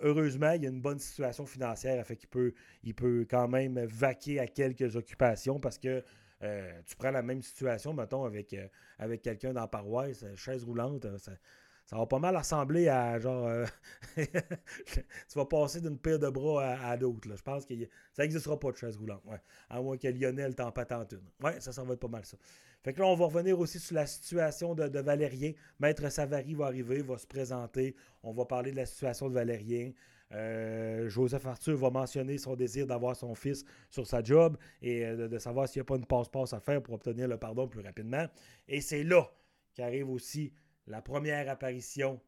Heureusement, 0.00 0.50
il 0.52 0.64
y 0.64 0.66
a 0.66 0.68
une 0.68 0.80
bonne 0.80 0.98
situation 0.98 1.46
financière, 1.46 2.04
fait 2.04 2.16
qu'il 2.16 2.28
peut, 2.28 2.52
il 2.82 2.92
peut 2.92 3.24
quand 3.30 3.46
même 3.46 3.78
vaquer 3.84 4.40
à 4.40 4.48
quelques 4.48 4.96
occupations 4.96 5.60
parce 5.60 5.78
que 5.78 6.02
euh, 6.42 6.80
tu 6.86 6.96
prends 6.96 7.10
la 7.10 7.22
même 7.22 7.42
situation, 7.42 7.92
mettons, 7.92 8.24
avec, 8.24 8.56
avec 8.98 9.22
quelqu'un 9.22 9.52
dans 9.52 9.62
la 9.62 9.68
paroisse, 9.68 10.24
chaise 10.36 10.64
roulante, 10.64 11.06
ça, 11.18 11.96
va 11.96 12.06
pas 12.06 12.20
mal 12.20 12.36
ressembler 12.36 12.88
à 12.88 13.18
genre. 13.18 13.46
Euh, 13.46 13.66
tu 14.16 15.34
vas 15.34 15.44
passer 15.44 15.80
d'une 15.80 15.98
paire 15.98 16.20
de 16.20 16.28
bras 16.28 16.74
à, 16.74 16.96
l'autre. 16.96 17.28
Je 17.34 17.42
pense 17.42 17.66
que 17.66 17.74
ça 18.12 18.22
n'existera 18.22 18.58
pas 18.58 18.70
de 18.70 18.76
chaise 18.76 18.96
roulante. 18.96 19.22
Ouais. 19.24 19.40
À 19.68 19.82
moins 19.82 19.96
que 19.96 20.06
Lionel 20.06 20.54
t'en 20.54 20.70
patente 20.70 21.12
une. 21.12 21.44
Ouais, 21.44 21.60
ça, 21.60 21.72
ça 21.72 21.82
va 21.82 21.94
être 21.94 22.00
pas 22.00 22.08
mal 22.08 22.24
ça. 22.24 22.36
Fait 22.82 22.94
que 22.94 23.00
là, 23.00 23.06
on 23.06 23.14
va 23.14 23.26
revenir 23.26 23.58
aussi 23.58 23.78
sur 23.78 23.94
la 23.94 24.06
situation 24.06 24.74
de, 24.74 25.00
Valérien. 25.00 25.52
Maître 25.78 26.08
Savary 26.08 26.54
va 26.54 26.66
arriver, 26.66 27.02
va 27.02 27.18
se 27.18 27.26
présenter. 27.26 27.94
On 28.22 28.32
va 28.32 28.46
parler 28.46 28.70
de 28.70 28.76
la 28.76 28.86
situation 28.86 29.28
de 29.28 29.34
Valérien. 29.34 29.92
Euh, 30.32 31.08
Joseph 31.08 31.44
Arthur 31.46 31.76
va 31.76 31.90
mentionner 31.90 32.38
son 32.38 32.54
désir 32.54 32.86
d'avoir 32.86 33.16
son 33.16 33.34
fils 33.34 33.64
sur 33.88 34.06
sa 34.06 34.22
job 34.22 34.56
et 34.80 35.04
euh, 35.04 35.28
de, 35.28 35.38
savoir 35.38 35.68
s'il 35.68 35.80
n'y 35.80 35.82
a 35.82 35.86
pas 35.86 35.96
une 35.96 36.06
passe-passe 36.06 36.52
à 36.52 36.60
faire 36.60 36.80
pour 36.82 36.94
obtenir 36.94 37.26
le 37.26 37.36
pardon 37.36 37.66
plus 37.66 37.80
rapidement. 37.80 38.26
Et 38.68 38.80
c'est 38.80 39.02
là 39.02 39.28
qu'arrive 39.74 40.08
aussi 40.08 40.52
la 40.86 41.02
première 41.02 41.48
apparition 41.48 42.20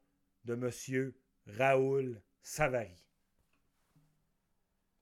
de 0.44 0.54
M. 0.54 1.12
Raoul 1.46 2.20
Savary. 2.42 3.04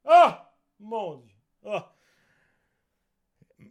Ah! 0.04 0.54
Mon 0.78 1.16
Dieu! 1.16 1.36
Ah! 1.64 1.94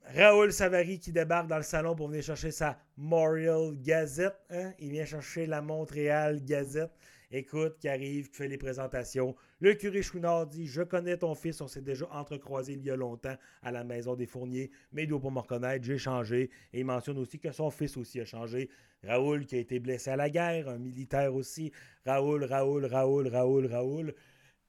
Raoul 0.05 0.51
Savary 0.51 1.00
qui 1.00 1.12
débarque 1.12 1.48
dans 1.48 1.57
le 1.57 1.63
salon 1.63 1.95
pour 1.95 2.07
venir 2.07 2.24
chercher 2.24 2.51
sa 2.51 2.79
Montreal 2.98 3.75
Gazette. 3.79 4.39
Hein? 4.50 4.74
Il 4.79 4.91
vient 4.91 5.05
chercher 5.05 5.45
la 5.45 5.62
Montréal 5.62 6.43
Gazette 6.43 6.91
écoute, 7.31 7.77
qui 7.79 7.88
arrive, 7.88 8.29
qui 8.29 8.38
fait 8.38 8.48
les 8.48 8.57
présentations. 8.57 9.36
Le 9.59 9.74
curé 9.74 10.01
Chouinard 10.01 10.48
dit 10.48 10.67
Je 10.67 10.81
connais 10.81 11.17
ton 11.17 11.36
fils, 11.36 11.62
on 11.62 11.67
s'est 11.67 11.81
déjà 11.81 12.07
entrecroisé 12.12 12.74
il 12.74 12.83
y 12.83 12.89
a 12.89 12.95
longtemps 12.95 13.36
à 13.62 13.71
la 13.71 13.83
maison 13.83 14.15
des 14.15 14.25
Fourniers, 14.25 14.71
mais 14.91 15.03
il 15.03 15.07
doit 15.07 15.21
pas 15.21 15.29
me 15.29 15.39
reconnaître, 15.39 15.86
j'ai 15.86 15.98
changé. 15.98 16.50
Et 16.74 16.79
il 16.79 16.86
mentionne 16.86 17.17
aussi 17.17 17.39
que 17.39 17.51
son 17.51 17.69
fils 17.69 17.98
aussi 17.98 18.19
a 18.19 18.25
changé. 18.25 18.69
Raoul 19.03 19.45
qui 19.45 19.55
a 19.55 19.59
été 19.59 19.79
blessé 19.79 20.09
à 20.12 20.15
la 20.15 20.29
guerre, 20.29 20.67
un 20.67 20.77
militaire 20.77 21.33
aussi. 21.33 21.71
Raoul, 22.05 22.43
Raoul, 22.43 22.86
Raoul, 22.86 23.27
Raoul, 23.27 23.65
Raoul. 23.67 24.13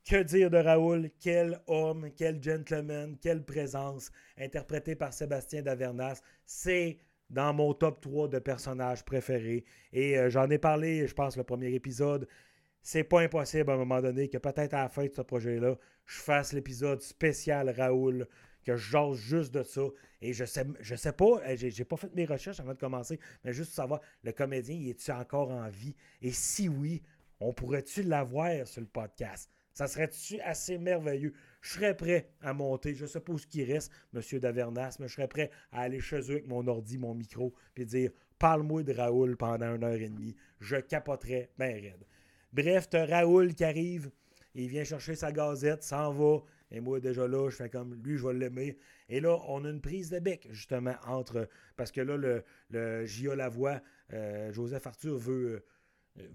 Que 0.09 0.23
dire 0.23 0.51
de 0.51 0.57
Raoul? 0.57 1.11
Quel 1.21 1.61
homme, 1.67 2.11
quel 2.17 2.43
gentleman, 2.43 3.17
quelle 3.21 3.45
présence, 3.45 4.11
interprété 4.39 4.95
par 4.95 5.13
Sébastien 5.13 5.63
Davernas. 5.63 6.23
C'est 6.47 6.99
dans 7.29 7.53
mon 7.53 7.75
top 7.75 8.01
3 8.01 8.29
de 8.29 8.39
personnages 8.39 9.05
préférés. 9.05 9.65
Et 9.93 10.19
euh, 10.19 10.31
j'en 10.31 10.51
ai 10.51 10.59
parlé, 10.59 11.07
je 11.07 11.15
pense, 11.15 11.37
le 11.37 11.45
premier 11.45 11.73
épisode 11.73 12.27
c'est 12.83 13.05
pas 13.05 13.21
impossible 13.21 13.71
à 13.71 13.75
un 13.75 13.79
moment 13.79 14.01
donné 14.01 14.29
que 14.29 14.39
peut-être 14.39 14.75
à 14.75 14.83
la 14.83 14.89
fin 14.89 15.05
de 15.05 15.13
ce 15.13 15.23
projet-là, 15.23 15.77
je 16.07 16.19
fasse 16.19 16.53
l'épisode 16.53 17.03
spécial 17.03 17.71
Raoul, 17.71 18.27
que 18.65 18.77
je 18.77 18.91
jase 18.91 19.17
juste 19.17 19.55
de 19.55 19.63
ça. 19.63 19.83
Et 20.21 20.33
je 20.33 20.45
sais, 20.45 20.67
je 20.81 20.95
sais 20.95 21.13
pas, 21.13 21.41
euh, 21.47 21.57
j'ai, 21.57 21.85
pas 21.85 21.97
fait 21.97 22.15
mes 22.15 22.25
recherches 22.25 22.61
avant 22.61 22.75
de 22.75 22.79
commencer, 22.79 23.19
mais 23.45 23.53
juste 23.53 23.73
savoir, 23.73 24.01
le 24.23 24.33
comédien, 24.33 24.77
il 24.77 24.91
est-tu 24.91 25.11
encore 25.11 25.51
en 25.51 25.69
vie? 25.69 25.95
Et 26.23 26.31
si 26.31 26.69
oui, 26.69 27.03
on 27.41 27.53
pourrait-tu 27.53 28.03
l'avoir 28.03 28.67
sur 28.67 28.81
le 28.81 28.87
podcast? 28.87 29.51
Ça 29.73 29.87
serait-tu 29.87 30.41
assez 30.41 30.79
merveilleux? 30.79 31.33
Je 31.63 31.75
serais 31.75 31.97
prêt 31.97 32.29
à 32.43 32.53
monter, 32.53 32.95
je 32.95 33.07
sais 33.07 33.21
pas 33.21 33.33
où 33.33 33.39
reste, 33.67 33.93
Monsieur 34.13 34.41
Davernas, 34.41 34.97
mais 34.99 35.09
je 35.09 35.15
serais 35.15 35.29
prêt 35.29 35.51
à 35.73 35.83
aller 35.83 36.01
chez 36.01 36.21
eux 36.31 36.33
avec 36.33 36.49
mon 36.49 36.67
ordi, 36.67 36.99
mon 36.99 37.15
micro, 37.15 37.55
puis 37.75 37.87
dire 37.87 38.11
Parle-moi 38.39 38.83
de 38.83 38.93
Raoul 38.93 39.37
pendant 39.37 39.75
une 39.75 39.85
heure 39.85 39.93
et 39.93 40.09
demie. 40.09 40.35
Je 40.61 40.77
capoterais 40.77 41.51
ben 41.59 41.75
raide. 41.75 42.05
Bref, 42.53 42.89
tu 42.89 42.97
Raoul 42.97 43.55
qui 43.55 43.65
arrive, 43.65 44.11
il 44.55 44.69
vient 44.69 44.85
chercher 44.85 45.15
sa 45.15 45.33
gazette, 45.33 45.83
s'en 45.83 46.13
va. 46.13 46.43
Et 46.73 46.81
moi, 46.81 47.01
déjà 47.01 47.27
là, 47.27 47.49
je 47.51 47.57
fais 47.57 47.69
comme 47.69 48.01
lui, 48.05 48.17
je 48.17 48.27
vais 48.27 48.35
l'aimer. 48.35 48.79
Et 49.09 49.21
là, 49.21 49.39
on 49.49 49.65
a 49.65 49.71
une 49.71 49.81
prise 49.81 50.11
de 50.11 50.19
bec, 50.19 50.49
justement, 50.51 50.95
entre. 51.07 51.49
Parce 51.77 51.91
que 51.91 52.01
là, 52.01 52.17
le, 52.17 52.45
le. 52.71 53.35
Lavoie, 53.35 53.81
euh, 54.13 54.53
Joseph 54.53 54.87
Arthur 54.87 55.19
veut 55.19 55.65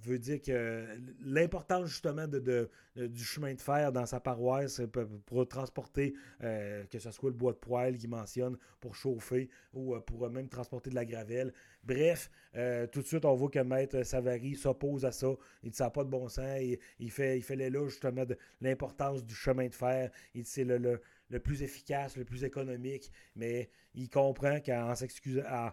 veut 0.01 0.19
dire 0.19 0.41
que 0.41 0.85
l'importance 1.21 1.87
justement 1.87 2.27
de, 2.27 2.69
du 2.95 3.23
chemin 3.23 3.53
de 3.53 3.61
fer 3.61 3.91
dans 3.91 4.05
sa 4.05 4.19
paroisse 4.19 4.81
pour 5.25 5.47
transporter, 5.47 6.13
euh, 6.43 6.83
que 6.85 6.99
ce 6.99 7.11
soit 7.11 7.29
le 7.29 7.35
bois 7.35 7.53
de 7.53 7.57
poêle 7.57 7.97
qu'il 7.97 8.09
mentionne, 8.09 8.57
pour 8.79 8.95
chauffer 8.95 9.49
ou 9.73 9.95
euh, 9.95 9.99
pour 9.99 10.29
même 10.29 10.47
transporter 10.47 10.89
de 10.89 10.95
la 10.95 11.05
gravelle. 11.05 11.53
Bref, 11.83 12.31
euh, 12.55 12.87
tout 12.87 13.01
de 13.01 13.07
suite, 13.07 13.25
on 13.25 13.35
voit 13.35 13.49
que 13.49 13.59
Maître 13.59 14.03
Savary 14.03 14.55
s'oppose 14.55 15.05
à 15.05 15.11
ça. 15.11 15.27
Il 15.63 15.71
dit 15.71 15.77
ça 15.77 15.89
pas 15.89 16.03
de 16.03 16.09
bon 16.09 16.27
sens. 16.29 16.61
Il, 16.99 17.11
fait, 17.11 17.37
il 17.37 17.43
fait 17.43 17.55
l'éloge 17.55 17.91
justement 17.91 18.25
de 18.25 18.37
l'importance 18.61 19.23
du 19.23 19.35
chemin 19.35 19.67
de 19.67 19.73
fer. 19.73 20.11
Il 20.33 20.43
dit 20.43 20.49
c'est 20.49 20.63
le, 20.63 21.01
le, 21.29 21.39
plus 21.39 21.63
efficace, 21.63 22.17
le 22.17 22.25
plus 22.25 22.43
économique, 22.43 23.11
mais 23.35 23.69
il 23.93 24.09
comprend 24.09 24.59
qu'en 24.61 24.95
s'excusant 24.95 25.71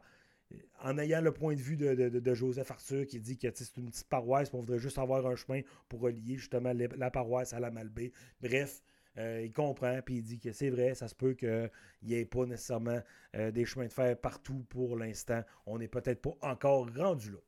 en 0.80 0.98
ayant 0.98 1.20
le 1.20 1.32
point 1.32 1.54
de 1.54 1.60
vue 1.60 1.76
de, 1.76 2.34
Joseph 2.34 2.70
Arthur 2.70 3.06
qui 3.06 3.20
dit 3.20 3.38
que 3.38 3.48
c'est 3.54 3.76
une 3.76 3.90
petite 3.90 4.08
paroisse, 4.08 4.50
qu'on 4.50 4.60
voudrait 4.60 4.78
juste 4.78 4.98
avoir 4.98 5.26
un 5.26 5.36
chemin 5.36 5.60
pour 5.88 6.00
relier 6.00 6.36
justement 6.36 6.72
la 6.74 7.10
paroisse 7.10 7.52
à 7.52 7.60
la 7.60 7.70
Malbaie. 7.70 8.12
Bref, 8.40 8.82
euh, 9.18 9.42
il 9.44 9.52
comprend, 9.52 10.00
puis 10.04 10.16
il 10.16 10.22
dit 10.22 10.38
que 10.38 10.52
c'est 10.52 10.70
vrai, 10.70 10.94
ça 10.94 11.06
se 11.06 11.14
peut 11.14 11.34
qu'il 11.34 11.70
n'y 12.02 12.14
ait 12.14 12.24
pas 12.24 12.46
nécessairement 12.46 13.00
euh, 13.36 13.50
des 13.50 13.64
chemins 13.64 13.86
de 13.86 13.92
fer 13.92 14.16
partout 14.16 14.64
pour 14.70 14.96
l'instant. 14.96 15.42
On 15.66 15.78
n'est 15.78 15.88
peut-être 15.88 16.22
pas 16.22 16.34
encore 16.40 16.88
rendu 16.96 17.32
là. 17.32 17.38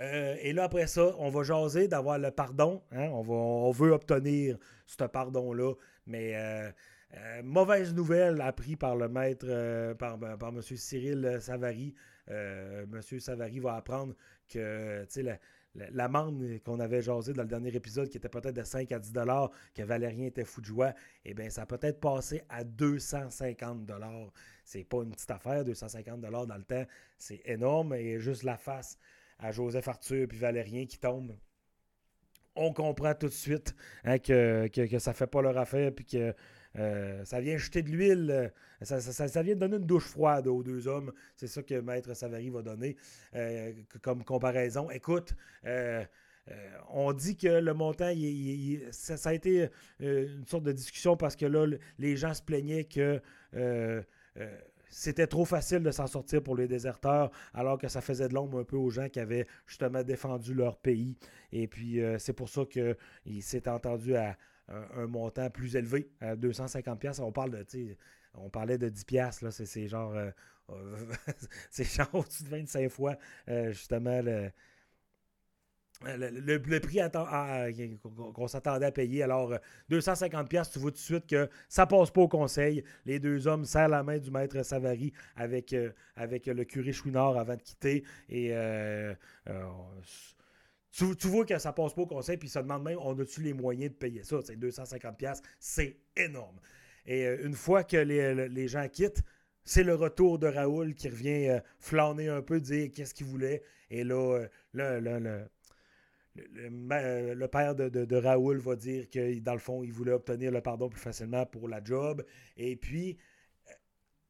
Euh, 0.00 0.36
et 0.40 0.52
là, 0.52 0.64
après 0.64 0.86
ça, 0.86 1.14
on 1.18 1.28
va 1.30 1.42
jaser 1.42 1.86
d'avoir 1.88 2.18
le 2.18 2.30
pardon. 2.30 2.82
Hein. 2.92 3.08
On, 3.08 3.28
on 3.28 3.70
veut 3.70 3.92
obtenir 3.92 4.58
ce 4.86 5.04
pardon-là, 5.04 5.74
mais 6.06 6.34
euh, 7.14 7.42
mauvaise 7.42 7.92
nouvelle 7.92 8.40
apprise 8.40 8.76
par 8.76 8.96
le 8.96 9.08
maître, 9.08 9.44
euh, 9.48 9.94
par, 9.94 10.16
ben, 10.16 10.36
par, 10.38 10.48
M. 10.48 10.62
Cyril 10.62 11.38
Savary. 11.40 11.94
Euh, 12.30 12.84
M. 12.90 13.20
Savary 13.20 13.58
va 13.58 13.74
apprendre 13.74 14.14
que 14.48 15.04
l'amende 15.74 16.58
qu'on 16.64 16.80
avait 16.80 17.02
jasé 17.02 17.34
dans 17.34 17.42
le 17.42 17.48
dernier 17.48 17.74
épisode, 17.74 18.08
qui 18.08 18.16
était 18.16 18.28
peut-être 18.28 18.56
de 18.56 18.62
5 18.62 18.92
à 18.92 18.98
10 18.98 19.12
que 19.74 19.82
Valérien 19.82 20.26
était 20.26 20.44
fou 20.44 20.60
de 20.60 20.66
joie, 20.66 20.94
eh 21.24 21.34
bien, 21.34 21.50
ça 21.50 21.66
peut-être 21.66 22.00
passé 22.00 22.42
à 22.48 22.64
250 22.64 23.90
C'est 24.64 24.84
pas 24.84 25.02
une 25.02 25.10
petite 25.10 25.30
affaire, 25.30 25.64
250 25.64 26.20
dans 26.20 26.56
le 26.56 26.64
temps, 26.64 26.84
c'est 27.18 27.42
énorme. 27.44 27.94
Et 27.94 28.20
juste 28.20 28.42
la 28.42 28.56
face 28.56 28.98
à 29.38 29.52
Joseph 29.52 29.88
Arthur 29.88 30.28
puis 30.28 30.38
Valérien 30.38 30.86
qui 30.86 30.98
tombe 30.98 31.36
on 32.54 32.72
comprend 32.72 33.14
tout 33.14 33.28
de 33.28 33.32
suite 33.32 33.74
hein, 34.04 34.18
que, 34.18 34.68
que, 34.68 34.86
que, 34.86 34.98
ça 34.98 35.14
fait 35.14 35.26
pas 35.26 35.40
leur 35.40 35.56
affaire 35.56 35.90
puis 35.90 36.04
que 36.04 36.34
euh, 36.78 37.24
ça 37.24 37.40
vient 37.40 37.56
jeter 37.56 37.82
de 37.82 37.90
l'huile, 37.90 38.30
euh, 38.30 38.48
ça, 38.84 39.42
vient 39.42 39.54
donner 39.54 39.76
une 39.76 39.86
douche 39.86 40.06
froide 40.06 40.46
aux 40.46 40.62
deux 40.62 40.88
hommes. 40.88 41.12
C'est 41.36 41.46
ça 41.46 41.62
que 41.62 41.80
Maître 41.80 42.14
Savary 42.14 42.50
va 42.50 42.62
donner 42.62 42.96
euh, 43.34 43.72
comme 44.00 44.24
comparaison. 44.24 44.90
Écoute, 44.90 45.34
on 46.90 47.12
dit 47.12 47.36
que 47.36 47.48
le 47.48 47.74
montant, 47.74 48.12
ça, 48.90 49.28
a 49.28 49.34
été 49.34 49.68
une 50.00 50.46
sorte 50.46 50.64
de 50.64 50.72
discussion 50.72 51.16
parce 51.16 51.36
que 51.36 51.46
là, 51.46 51.66
les 51.98 52.16
gens 52.16 52.34
se 52.34 52.42
plaignaient 52.42 52.84
que 52.84 53.20
c'était 54.88 55.26
trop 55.26 55.44
facile 55.44 55.82
de 55.82 55.90
s'en 55.90 56.06
sortir 56.06 56.42
pour 56.42 56.56
les 56.56 56.68
déserteurs, 56.68 57.30
alors 57.54 57.78
que 57.78 57.88
ça 57.88 58.00
faisait 58.00 58.28
de 58.28 58.34
l'ombre 58.34 58.58
un 58.58 58.64
peu 58.64 58.76
aux 58.76 58.90
gens 58.90 59.08
qui 59.08 59.20
avaient 59.20 59.46
justement 59.66 60.02
défendu 60.02 60.52
leur 60.52 60.76
pays. 60.78 61.16
Et 61.52 61.66
puis, 61.66 62.00
c'est 62.18 62.32
pour 62.32 62.48
ça 62.48 62.64
qu'il 62.66 63.42
s'est 63.42 63.68
entendu 63.68 64.16
à, 64.16 64.36
un, 64.94 65.06
montant 65.06 65.50
plus 65.50 65.76
élevé, 65.76 66.10
à 66.20 66.36
250$. 66.36 67.20
On 67.20 67.32
parle 67.32 67.50
de, 67.50 67.96
on 68.34 68.50
parlait 68.50 68.78
de 68.78 68.88
10$, 68.88 69.44
là, 69.44 69.50
c'est, 69.50 69.88
genre, 69.88 70.14
euh, 70.14 70.30
genre 71.78 72.14
au-dessus 72.14 72.44
de 72.44 72.48
25 72.48 72.88
fois, 72.88 73.16
euh, 73.48 73.72
justement, 73.72 74.22
le, 74.22 74.50
le, 76.04 76.80
prix 76.80 76.98
qu'on 78.34 78.48
s'attendait 78.48 78.86
à 78.86 78.92
payer. 78.92 79.22
Alors, 79.22 79.54
250$, 79.90 80.72
tu 80.72 80.78
vois 80.78 80.90
tout 80.90 80.96
de 80.96 81.00
suite 81.00 81.26
que 81.26 81.48
ça 81.68 81.86
passe 81.86 82.10
pas 82.10 82.22
au 82.22 82.28
conseil. 82.28 82.82
Les 83.04 83.18
deux 83.20 83.46
hommes 83.46 83.64
serrent 83.64 83.88
la 83.88 84.02
main 84.02 84.18
du 84.18 84.30
maître 84.30 84.62
Savary 84.64 85.12
avec, 85.36 85.72
euh, 85.72 85.92
avec 86.16 86.46
le 86.46 86.64
curé 86.64 86.92
Chouinard 86.92 87.36
avant 87.36 87.56
de 87.56 87.62
quitter. 87.62 88.04
Et 88.28 88.52
tu, 90.92 91.26
vois 91.26 91.46
que 91.46 91.58
ça 91.58 91.72
passe 91.72 91.94
pas 91.94 92.02
au 92.02 92.06
conseil, 92.06 92.36
puis 92.36 92.48
ça 92.48 92.62
demande 92.62 92.82
même 92.84 92.98
on 93.00 93.18
a-tu 93.18 93.42
les 93.42 93.54
moyens 93.54 93.92
de 93.92 93.96
payer 93.96 94.22
ça? 94.22 94.40
C'est 94.44 94.56
250$, 94.56 95.40
c'est 95.58 95.96
énorme. 96.16 96.58
Et 97.06 97.26
euh, 97.26 97.46
une 97.46 97.54
fois 97.54 97.82
que 97.82 97.96
les, 97.96 98.68
gens 98.68 98.86
quittent, 98.88 99.22
c'est 99.64 99.84
le 99.84 99.94
retour 99.94 100.38
de 100.38 100.46
Raoul 100.46 100.94
qui 100.94 101.08
revient 101.08 101.48
euh, 101.48 101.60
flâner 101.78 102.28
un 102.28 102.42
peu, 102.42 102.60
dire 102.60 102.90
qu'est-ce 102.94 103.14
qu'il 103.14 103.26
voulait. 103.26 103.62
Et 103.90 104.04
là, 104.04 104.46
euh, 104.76 105.46
le, 106.34 107.46
père 107.46 107.74
de, 107.74 108.16
Raoul 108.16 108.58
va 108.58 108.76
dire 108.76 109.08
que, 109.08 109.38
dans 109.40 109.54
le 109.54 109.58
fond, 109.58 109.82
il 109.82 109.92
voulait 109.92 110.12
obtenir 110.12 110.52
le 110.52 110.60
pardon 110.60 110.88
plus 110.88 111.00
facilement 111.00 111.46
pour 111.46 111.68
la 111.68 111.82
job. 111.82 112.22
Et 112.56 112.76
puis, 112.76 113.16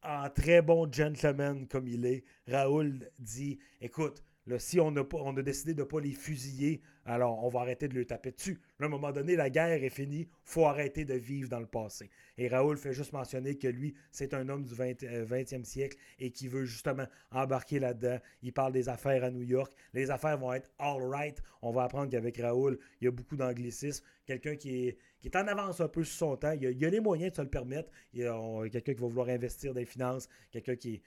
en 0.01 0.29
très 0.29 0.61
bon 0.61 0.91
gentleman 0.91 1.67
comme 1.67 1.87
il 1.87 2.05
est, 2.05 2.23
Raoul 2.47 3.09
dit 3.19 3.59
Écoute, 3.81 4.23
si 4.57 4.79
on 4.79 4.95
a, 4.95 5.01
a 5.01 5.41
décidé 5.41 5.73
de 5.73 5.81
ne 5.81 5.85
pas 5.85 5.99
les 5.99 6.11
fusiller, 6.11 6.81
alors 7.05 7.43
on 7.43 7.49
va 7.49 7.61
arrêter 7.61 7.87
de 7.87 7.93
le 7.95 8.05
taper 8.05 8.31
dessus. 8.31 8.59
À 8.83 8.87
un 8.87 8.89
moment 8.89 9.11
donné, 9.11 9.35
la 9.35 9.49
guerre 9.49 9.83
est 9.83 9.89
finie, 9.89 10.27
faut 10.43 10.65
arrêter 10.65 11.05
de 11.05 11.13
vivre 11.13 11.49
dans 11.49 11.59
le 11.59 11.65
passé. 11.65 12.09
Et 12.37 12.47
Raoul 12.47 12.77
fait 12.77 12.93
juste 12.93 13.13
mentionner 13.13 13.57
que 13.57 13.67
lui, 13.67 13.93
c'est 14.11 14.33
un 14.33 14.49
homme 14.49 14.63
du 14.63 14.73
20, 14.73 15.03
e 15.03 15.07
euh, 15.31 15.63
siècle 15.63 15.97
et 16.19 16.31
qui 16.31 16.47
veut 16.47 16.65
justement 16.65 17.05
embarquer 17.31 17.79
là-dedans. 17.79 18.17
Il 18.41 18.53
parle 18.53 18.73
des 18.73 18.89
affaires 18.89 19.23
à 19.23 19.31
New 19.31 19.43
York. 19.43 19.73
Les 19.93 20.11
affaires 20.11 20.37
vont 20.37 20.53
être 20.53 20.71
all 20.79 21.01
right. 21.03 21.41
On 21.61 21.71
va 21.71 21.83
apprendre 21.83 22.09
qu'avec 22.09 22.37
Raoul, 22.37 22.77
il 22.99 23.05
y 23.05 23.07
a 23.07 23.11
beaucoup 23.11 23.37
d'anglicisme. 23.37 24.03
Quelqu'un 24.25 24.55
qui 24.55 24.87
est, 24.87 24.97
qui 25.19 25.27
est 25.27 25.35
en 25.37 25.47
avance 25.47 25.79
un 25.79 25.87
peu 25.87 26.03
sur 26.03 26.17
son 26.17 26.37
temps. 26.37 26.51
Il 26.51 26.63
y 26.63 26.85
a, 26.85 26.89
les 26.89 26.99
moyens 26.99 27.31
de 27.31 27.35
se 27.37 27.41
le 27.41 27.49
permettre. 27.49 27.89
Il 28.13 28.21
y 28.21 28.25
a 28.25 28.69
quelqu'un 28.69 28.93
qui 28.93 29.01
va 29.01 29.07
vouloir 29.07 29.29
investir 29.29 29.73
dans 29.73 29.79
les 29.79 29.85
finances. 29.85 30.27
Quelqu'un 30.51 30.75
qui 30.75 30.95
est 30.95 31.01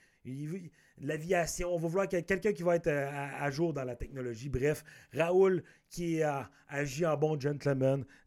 l'aviation. 0.99 1.73
On 1.73 1.77
va 1.77 1.87
vouloir 1.87 2.07
quelqu'un 2.07 2.53
qui 2.53 2.63
va 2.63 2.75
être 2.75 2.87
euh, 2.87 3.09
à, 3.11 3.49
jour 3.51 3.73
dans 3.73 3.83
la 3.83 3.95
technologie. 3.95 4.49
Bref, 4.49 4.83
Raoul 5.13 5.63
qui 5.89 6.21
a 6.21 6.49
agi 6.67 7.05
en 7.05 7.15
bon 7.15 7.39
gentleman, 7.39 7.66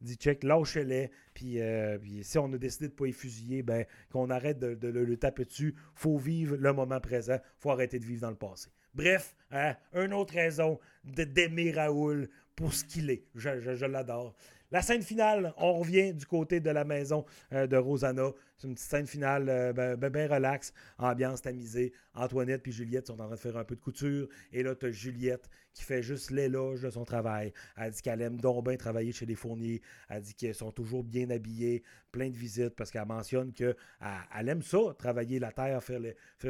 dit 0.01 0.17
check, 0.17 0.43
lâchez-les. 0.45 1.11
Puis, 1.35 1.61
euh, 1.61 1.99
puis, 1.99 2.23
si 2.25 2.39
on 2.39 2.53
a 2.53 2.59
décidé 2.59 2.89
de 2.89 2.93
ne 2.93 2.97
pas 2.97 3.07
y 3.07 3.13
fusiller, 3.13 3.63
ben, 3.63 3.85
qu'on 4.11 4.31
arrête 4.31 4.59
de, 4.59 4.89
le, 4.89 5.17
taper 5.17 5.45
dessus. 5.45 5.75
faut 5.95 6.19
vivre 6.19 6.57
le 6.57 6.73
moment 6.73 7.01
présent. 7.01 7.39
faut 7.59 7.71
arrêter 7.71 7.99
de 7.99 8.05
vivre 8.05 8.23
dans 8.23 8.31
le 8.31 8.37
passé. 8.37 8.71
Bref, 8.95 9.37
hein, 9.51 9.77
une 9.95 10.13
autre 10.13 10.35
raison 10.35 10.79
d'aimer 11.05 11.71
Raoul 11.71 12.29
pour 12.57 12.75
ce 12.75 12.85
qu'il 12.85 13.11
est. 13.11 13.25
je 13.35 13.87
l'adore. 13.87 14.35
La 14.73 14.83
scène 14.83 15.03
finale, 15.03 15.53
on 15.57 15.81
revient 15.81 16.15
du 16.15 16.27
côté 16.27 16.61
de 16.61 16.71
la 16.71 16.85
maison 16.85 17.25
euh, 17.53 17.67
de 17.67 17.77
Rosanna. 17.77 18.31
C'est 18.57 18.69
une 18.69 18.75
petite 18.75 18.89
scène 18.89 19.07
finale 19.07 19.49
euh, 19.49 19.73
ben, 19.73 19.97
ben, 19.97 20.11
ben, 20.11 20.33
relax, 20.33 20.73
ambiance 20.97 21.43
tamisée. 21.43 21.93
Antoinette 22.15 22.69
et 22.69 22.71
Juliette 22.71 23.09
sont 23.09 23.15
en 23.15 23.27
train 23.27 23.31
de 23.31 23.37
faire 23.37 23.57
un 23.57 23.65
peu 23.65 23.75
de 23.75 23.81
couture. 23.81 24.29
Et 24.53 24.63
là, 24.63 24.77
tu 24.77 24.87
as 24.87 24.93
Juliette 24.93 25.51
qui 25.75 25.83
fait 25.83 26.05
juste 26.05 26.31
l'éloge 26.31 26.83
de 26.83 26.91
son 26.91 27.05
travail. 27.05 27.53
Elle 27.77 27.91
dit 27.91 28.01
qu'elle 28.01 28.23
aime 28.23 28.41
donc 28.41 28.65
bien 28.65 28.77
travailler 28.77 29.11
chez 29.11 29.27
les 29.27 29.35
fourniers. 29.35 29.83
Elle 30.09 30.23
dit 30.23 30.35
qu'ils 30.35 30.55
sont 30.55 30.71
toujours 30.71 31.03
bien 31.03 31.31
habillés, 31.31 31.83
plein 32.13 32.31
de 32.31 32.37
visites, 32.37 32.77
parce 32.77 32.93
qu'elle 32.93 33.07
mentionne 33.07 33.53
qu'elle 33.53 33.75
elle 34.39 34.49
aime 34.49 34.63
ça, 34.63 34.79
travailler 34.97 35.41
la 35.41 35.51
terre, 35.51 35.83
faire, 35.83 36.01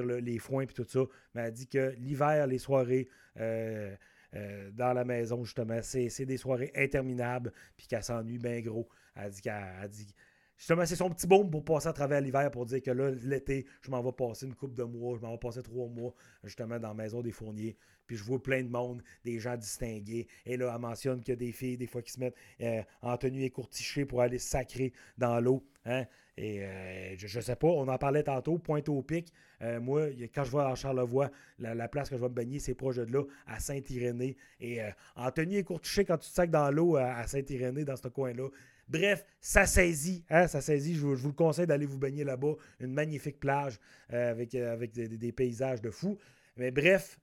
les 0.04 0.38
foins 0.38 0.64
et 0.64 0.66
tout 0.66 0.84
ça. 0.86 1.00
Mais 1.34 1.42
elle 1.42 1.52
dit 1.52 1.68
que 1.68 1.94
l'hiver, 1.96 2.46
les 2.46 2.58
soirées... 2.58 3.08
Euh, 3.38 3.94
euh, 4.34 4.70
dans 4.72 4.92
la 4.92 5.04
maison, 5.04 5.44
justement. 5.44 5.80
C'est 5.82 6.26
des 6.26 6.36
soirées 6.36 6.72
interminables, 6.74 7.52
puis 7.76 7.86
qu'elle 7.86 8.04
s'ennuie 8.04 8.38
bien 8.38 8.60
gros. 8.60 8.88
Elle 9.16 9.30
dit 9.30 9.40
qu'elle 9.40 9.88
dit. 9.88 10.14
Justement, 10.56 10.84
c'est 10.84 10.96
son 10.96 11.08
petit 11.08 11.26
bombe 11.26 11.50
pour 11.50 11.64
passer 11.64 11.88
à 11.88 11.94
travers 11.94 12.20
l'hiver 12.20 12.50
pour 12.50 12.66
dire 12.66 12.82
que 12.82 12.90
là, 12.90 13.10
l'été, 13.22 13.64
je 13.80 13.90
m'en 13.90 14.02
vais 14.02 14.12
passer 14.12 14.44
une 14.44 14.54
coupe 14.54 14.74
de 14.74 14.82
mois, 14.82 15.16
je 15.16 15.22
m'en 15.22 15.32
vais 15.32 15.38
passer 15.38 15.62
trois 15.62 15.88
mois, 15.88 16.12
justement, 16.44 16.78
dans 16.78 16.88
la 16.88 16.94
maison 16.94 17.22
des 17.22 17.32
fourniers. 17.32 17.78
Puis 18.06 18.16
je 18.16 18.24
vois 18.24 18.42
plein 18.42 18.62
de 18.62 18.68
monde, 18.68 19.02
des 19.24 19.38
gens 19.38 19.56
distingués. 19.56 20.28
Et 20.44 20.58
là, 20.58 20.70
elle 20.74 20.80
mentionne 20.80 21.20
qu'il 21.20 21.32
y 21.32 21.32
a 21.32 21.36
des 21.36 21.52
filles, 21.52 21.78
des 21.78 21.86
fois, 21.86 22.02
qui 22.02 22.12
se 22.12 22.20
mettent 22.20 22.36
euh, 22.60 22.82
en 23.00 23.16
tenue 23.16 23.42
écourtichée 23.42 24.04
pour 24.04 24.20
aller 24.20 24.38
sacrer 24.38 24.92
dans 25.16 25.40
l'eau. 25.40 25.64
Hein? 25.86 26.04
Et 26.42 26.64
euh, 26.64 27.14
je, 27.18 27.38
ne 27.38 27.42
sais 27.42 27.54
pas, 27.54 27.66
on 27.66 27.86
en 27.86 27.98
parlait 27.98 28.22
tantôt, 28.22 28.56
pointe 28.56 28.88
au 28.88 29.02
pic. 29.02 29.30
Euh, 29.60 29.78
moi, 29.78 30.06
quand 30.34 30.42
je 30.42 30.50
vais 30.50 30.62
à 30.62 30.74
Charlevoix, 30.74 31.30
la, 31.58 31.86
place 31.86 32.08
que 32.08 32.16
je 32.16 32.20
vais 32.22 32.30
me 32.30 32.34
baigner, 32.34 32.58
c'est 32.58 32.72
proche 32.72 32.96
de 32.96 33.12
là, 33.12 33.22
à 33.46 33.60
Saint-Irénée. 33.60 34.38
Et 34.58 34.82
euh, 34.82 34.88
en 35.16 35.30
tenue 35.30 35.56
écourtichée, 35.56 36.06
quand 36.06 36.16
tu 36.16 36.30
te 36.30 36.34
sacs 36.34 36.50
dans 36.50 36.70
l'eau 36.70 36.96
à, 36.96 37.26
Saint-Irénée, 37.26 37.84
dans 37.84 37.96
ce 37.96 38.08
coin-là, 38.08 38.48
Bref, 38.88 39.24
ça 39.40 39.66
saisit, 39.66 40.24
hein, 40.30 40.48
ça 40.48 40.60
saisit. 40.60 40.96
Je, 40.96 41.06
vous 41.06 41.28
le 41.28 41.32
conseille 41.32 41.66
d'aller 41.66 41.86
vous 41.86 41.98
baigner 41.98 42.24
là-bas. 42.24 42.54
Une 42.80 42.92
magnifique 42.92 43.38
plage 43.38 43.78
avec, 44.08 44.50
des, 44.50 45.30
paysages 45.32 45.80
de 45.80 45.90
fou. 45.90 46.18
Mais 46.56 46.72
bref, 46.72 47.20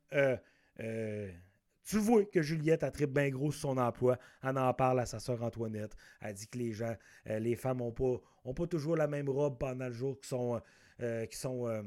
tu 1.88 1.98
vois 2.00 2.26
que 2.26 2.42
Juliette 2.42 2.84
a 2.84 2.92
très 2.92 3.08
bien 3.08 3.30
gros 3.30 3.50
sur 3.50 3.70
son 3.70 3.78
emploi. 3.78 4.18
Elle 4.44 4.58
en 4.58 4.74
parle 4.74 5.00
à 5.00 5.06
sa 5.06 5.20
soeur 5.20 5.42
Antoinette. 5.42 5.96
Elle 6.20 6.34
dit 6.34 6.48
que 6.48 6.58
les 6.58 6.74
gens, 6.74 6.96
euh, 7.30 7.40
les 7.40 7.56
femmes 7.56 7.78
n'ont 7.78 7.94
pas, 7.94 8.20
ont 8.48 8.54
pas 8.54 8.68
toujours 8.68 8.96
la 8.96 9.08
même 9.08 9.30
robe 9.30 9.58
pendant 9.58 9.88
le 9.88 9.94
jour 9.94 10.20
qui 10.20 10.28
sont. 10.28 10.60
Euh, 11.02 11.26
sont 11.32 11.68
euh, 11.68 11.84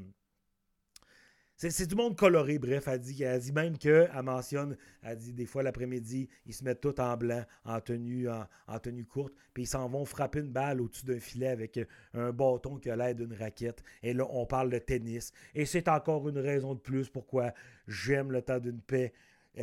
c'est 1.57 1.87
du 1.87 1.95
monde 1.95 2.17
coloré, 2.17 2.59
bref. 2.59 2.89
Elle 2.89 3.01
dit, 3.01 3.23
elle 3.23 3.39
dit 3.39 3.53
même 3.53 3.77
qu'elle 3.77 4.11
mentionne, 4.23 4.79
elle 5.03 5.19
dit 5.19 5.35
des 5.35 5.45
fois 5.45 5.63
l'après-midi, 5.63 6.27
ils 6.47 6.55
se 6.55 6.65
mettent 6.65 6.81
tous 6.81 6.99
en 6.99 7.19
blanc, 7.19 7.45
en 7.67 7.81
tenue, 7.83 8.31
en, 8.31 8.79
tenue 8.79 9.05
courte, 9.05 9.35
puis 9.53 9.65
ils 9.65 9.67
s'en 9.67 9.87
vont 9.87 10.07
frapper 10.07 10.41
une 10.41 10.53
balle 10.53 10.81
au-dessus 10.81 11.05
d'un 11.05 11.21
filet 11.21 11.49
avec 11.49 11.79
un 12.15 12.33
bâton 12.33 12.79
qui 12.79 12.89
a 12.89 12.97
l'air 12.97 13.15
d'une 13.15 13.35
raquette. 13.35 13.83
Et 14.03 14.15
là, 14.15 14.25
on 14.31 14.47
parle 14.47 14.71
de 14.71 14.79
tennis. 14.79 15.33
Et 15.55 15.67
c'est 15.67 15.89
encore 15.89 16.27
une 16.31 16.39
raison 16.39 16.75
de 16.75 16.81
plus 16.81 17.11
pourquoi 17.11 17.53
j'aime 17.87 18.33
le 18.33 18.41
temps 18.41 18.59
d'une 18.59 18.81
paix 18.81 19.13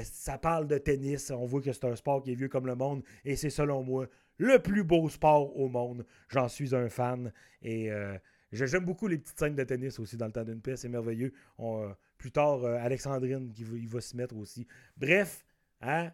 ça 0.03 0.37
parle 0.37 0.67
de 0.67 0.77
tennis. 0.77 1.31
On 1.31 1.45
voit 1.45 1.61
que 1.61 1.71
c'est 1.71 1.85
un 1.85 1.95
sport 1.95 2.21
qui 2.21 2.31
est 2.31 2.35
vieux 2.35 2.49
comme 2.49 2.67
le 2.67 2.75
monde. 2.75 3.03
Et 3.23 3.35
c'est 3.35 3.49
selon 3.49 3.83
moi 3.83 4.07
le 4.37 4.59
plus 4.59 4.83
beau 4.83 5.09
sport 5.09 5.57
au 5.57 5.69
monde. 5.69 6.05
J'en 6.29 6.47
suis 6.47 6.75
un 6.75 6.89
fan. 6.89 7.31
Et 7.61 7.91
euh, 7.91 8.17
j'aime 8.51 8.85
beaucoup 8.85 9.07
les 9.07 9.17
petites 9.17 9.39
scènes 9.39 9.55
de 9.55 9.63
tennis 9.63 9.99
aussi 9.99 10.17
dans 10.17 10.27
le 10.27 10.31
temps 10.31 10.43
d'une 10.43 10.61
paix. 10.61 10.77
C'est 10.77 10.89
merveilleux. 10.89 11.33
Euh, 11.59 11.93
plus 12.17 12.31
tard, 12.31 12.63
euh, 12.63 12.77
Alexandrine 12.79 13.51
qui 13.53 13.63
va, 13.63 13.77
il 13.77 13.87
va 13.87 14.01
s'y 14.01 14.15
mettre 14.15 14.35
aussi. 14.37 14.67
Bref, 14.95 15.45
hein, 15.81 16.11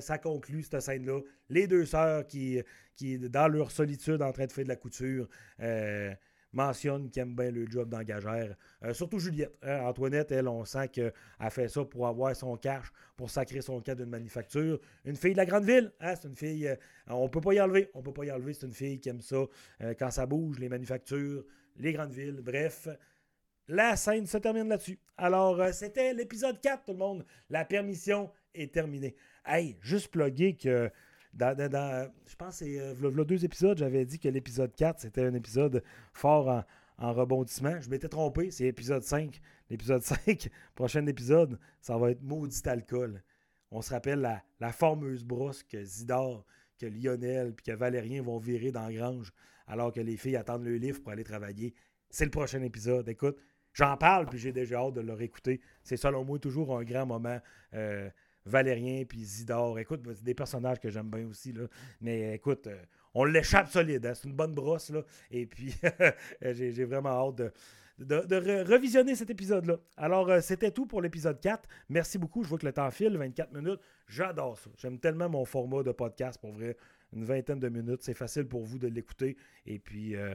ça 0.00 0.18
conclut 0.18 0.62
cette 0.62 0.80
scène-là. 0.80 1.20
Les 1.50 1.66
deux 1.66 1.84
sœurs 1.84 2.26
qui, 2.26 2.62
dans 3.28 3.48
leur 3.48 3.70
solitude, 3.70 4.22
en 4.22 4.32
train 4.32 4.46
de 4.46 4.52
faire 4.52 4.64
de 4.64 4.70
la 4.70 4.76
couture, 4.76 5.28
mentionne 6.52 7.10
qu'elle 7.10 7.24
aime 7.24 7.36
bien 7.36 7.50
le 7.50 7.66
job 7.68 7.88
d'engagère. 7.88 8.56
Euh, 8.84 8.94
surtout 8.94 9.18
Juliette. 9.18 9.56
Hein. 9.62 9.80
Antoinette, 9.84 10.32
elle, 10.32 10.48
on 10.48 10.64
sent 10.64 10.88
qu'elle 10.88 11.12
fait 11.50 11.68
ça 11.68 11.84
pour 11.84 12.06
avoir 12.06 12.34
son 12.34 12.56
cash, 12.56 12.86
pour 13.16 13.30
sacrer 13.30 13.60
son 13.60 13.80
cas 13.80 13.94
d'une 13.94 14.10
manufacture. 14.10 14.78
Une 15.04 15.16
fille 15.16 15.32
de 15.32 15.36
la 15.36 15.46
grande 15.46 15.64
ville, 15.64 15.92
hein, 16.00 16.14
c'est 16.14 16.28
une 16.28 16.36
fille, 16.36 16.68
euh, 16.68 16.76
on 17.08 17.28
peut 17.28 17.40
pas 17.40 17.52
y 17.54 17.60
enlever, 17.60 17.90
on 17.94 18.02
peut 18.02 18.12
pas 18.12 18.24
y 18.24 18.30
enlever, 18.30 18.54
c'est 18.54 18.66
une 18.66 18.72
fille 18.72 19.00
qui 19.00 19.08
aime 19.08 19.20
ça 19.20 19.44
euh, 19.82 19.94
quand 19.98 20.10
ça 20.10 20.26
bouge, 20.26 20.58
les 20.58 20.68
manufactures, 20.68 21.44
les 21.76 21.92
grandes 21.92 22.12
villes, 22.12 22.40
bref. 22.42 22.88
La 23.68 23.96
scène 23.96 24.26
se 24.26 24.38
termine 24.38 24.68
là-dessus. 24.68 25.00
Alors, 25.16 25.60
c'était 25.72 26.14
l'épisode 26.14 26.60
4, 26.60 26.84
tout 26.84 26.92
le 26.92 26.98
monde. 26.98 27.26
La 27.50 27.64
permission 27.64 28.30
est 28.54 28.72
terminée. 28.72 29.16
Hey, 29.44 29.76
juste 29.80 30.08
plugger 30.08 30.56
que 30.56 30.88
je 31.38 32.36
pense 32.36 32.58
que 32.58 32.64
c'est 32.64 32.80
euh, 32.80 33.24
deux 33.24 33.44
épisodes, 33.44 33.78
j'avais 33.78 34.04
dit 34.04 34.18
que 34.18 34.28
l'épisode 34.28 34.74
4, 34.74 35.00
c'était 35.00 35.24
un 35.24 35.34
épisode 35.34 35.82
fort 36.12 36.64
en, 36.98 37.12
rebondissement. 37.12 37.80
Je 37.80 37.90
m'étais 37.90 38.08
trompé, 38.08 38.50
c'est 38.50 38.64
l'épisode 38.64 39.02
5. 39.02 39.40
L'épisode 39.68 40.02
5, 40.02 40.48
prochain 40.74 41.04
épisode, 41.06 41.58
ça 41.80 41.98
va 41.98 42.12
être 42.12 42.22
maudit 42.22 42.62
alcool. 42.66 43.22
On 43.70 43.82
se 43.82 43.90
rappelle 43.92 44.20
la, 44.20 44.42
la 44.60 44.72
fameuse 44.72 45.24
brosse 45.24 45.62
que 45.62 45.82
Zidore, 45.84 46.46
que 46.78 46.86
Lionel 46.86 47.54
puis 47.54 47.64
que 47.64 47.76
Valérien 47.76 48.22
vont 48.22 48.38
virer 48.38 48.70
dans 48.70 48.90
grange 48.90 49.32
alors 49.66 49.92
que 49.92 50.00
les 50.00 50.16
filles 50.16 50.36
attendent 50.36 50.64
le 50.64 50.76
livre 50.76 51.02
pour 51.02 51.12
aller 51.12 51.24
travailler. 51.24 51.74
C'est 52.10 52.24
le 52.24 52.30
prochain 52.30 52.62
épisode. 52.62 53.08
Écoute, 53.08 53.38
j'en 53.72 53.96
parle 53.96 54.26
puis 54.26 54.38
j'ai 54.38 54.52
déjà 54.52 54.78
hâte 54.78 54.94
de 54.94 55.00
le 55.00 55.12
réécouter. 55.12 55.60
C'est 55.82 55.96
selon 55.96 56.24
moi 56.24 56.38
toujours 56.38 56.78
un 56.78 56.84
grand 56.84 57.06
moment. 57.06 57.40
Euh, 57.74 58.08
Valérien 58.46 59.04
puis 59.04 59.24
Zidore. 59.24 59.78
Écoute, 59.78 60.02
c'est 60.14 60.24
des 60.24 60.34
personnages 60.34 60.78
que 60.78 60.88
j'aime 60.88 61.10
bien 61.10 61.26
aussi. 61.26 61.52
Mais 62.00 62.34
écoute, 62.34 62.68
euh, 62.68 62.80
on 63.12 63.24
l'échappe 63.24 63.68
solide. 63.68 64.06
Hein. 64.06 64.14
C'est 64.14 64.28
une 64.28 64.36
bonne 64.36 64.54
brosse. 64.54 64.92
Et 65.30 65.46
puis, 65.46 65.74
j'ai 66.42 66.84
vraiment 66.84 67.10
hâte 67.10 67.52
de, 67.98 68.72
revisionner 68.72 69.16
cet 69.16 69.30
épisode-là. 69.30 69.78
Alors, 69.96 70.30
euh, 70.30 70.40
c'était 70.40 70.70
tout 70.70 70.86
pour 70.86 71.02
l'épisode 71.02 71.40
4. 71.40 71.68
Merci 71.88 72.18
beaucoup. 72.18 72.44
Je 72.44 72.48
vois 72.48 72.58
que 72.58 72.66
le 72.66 72.72
temps 72.72 72.90
file, 72.90 73.16
24 73.16 73.52
minutes. 73.52 73.80
J'adore 74.06 74.58
ça. 74.58 74.70
J'aime 74.78 75.00
tellement 75.00 75.28
mon 75.28 75.44
format 75.44 75.82
de 75.82 75.92
podcast, 75.92 76.40
pour 76.40 76.52
vrai. 76.52 76.76
Une 77.12 77.24
vingtaine 77.24 77.58
de 77.58 77.68
minutes. 77.68 78.02
C'est 78.02 78.14
facile 78.14 78.46
pour 78.46 78.62
vous 78.62 78.78
de 78.78 78.86
l'écouter. 78.86 79.36
Et 79.66 79.80
puis, 79.80 80.14
euh, 80.14 80.34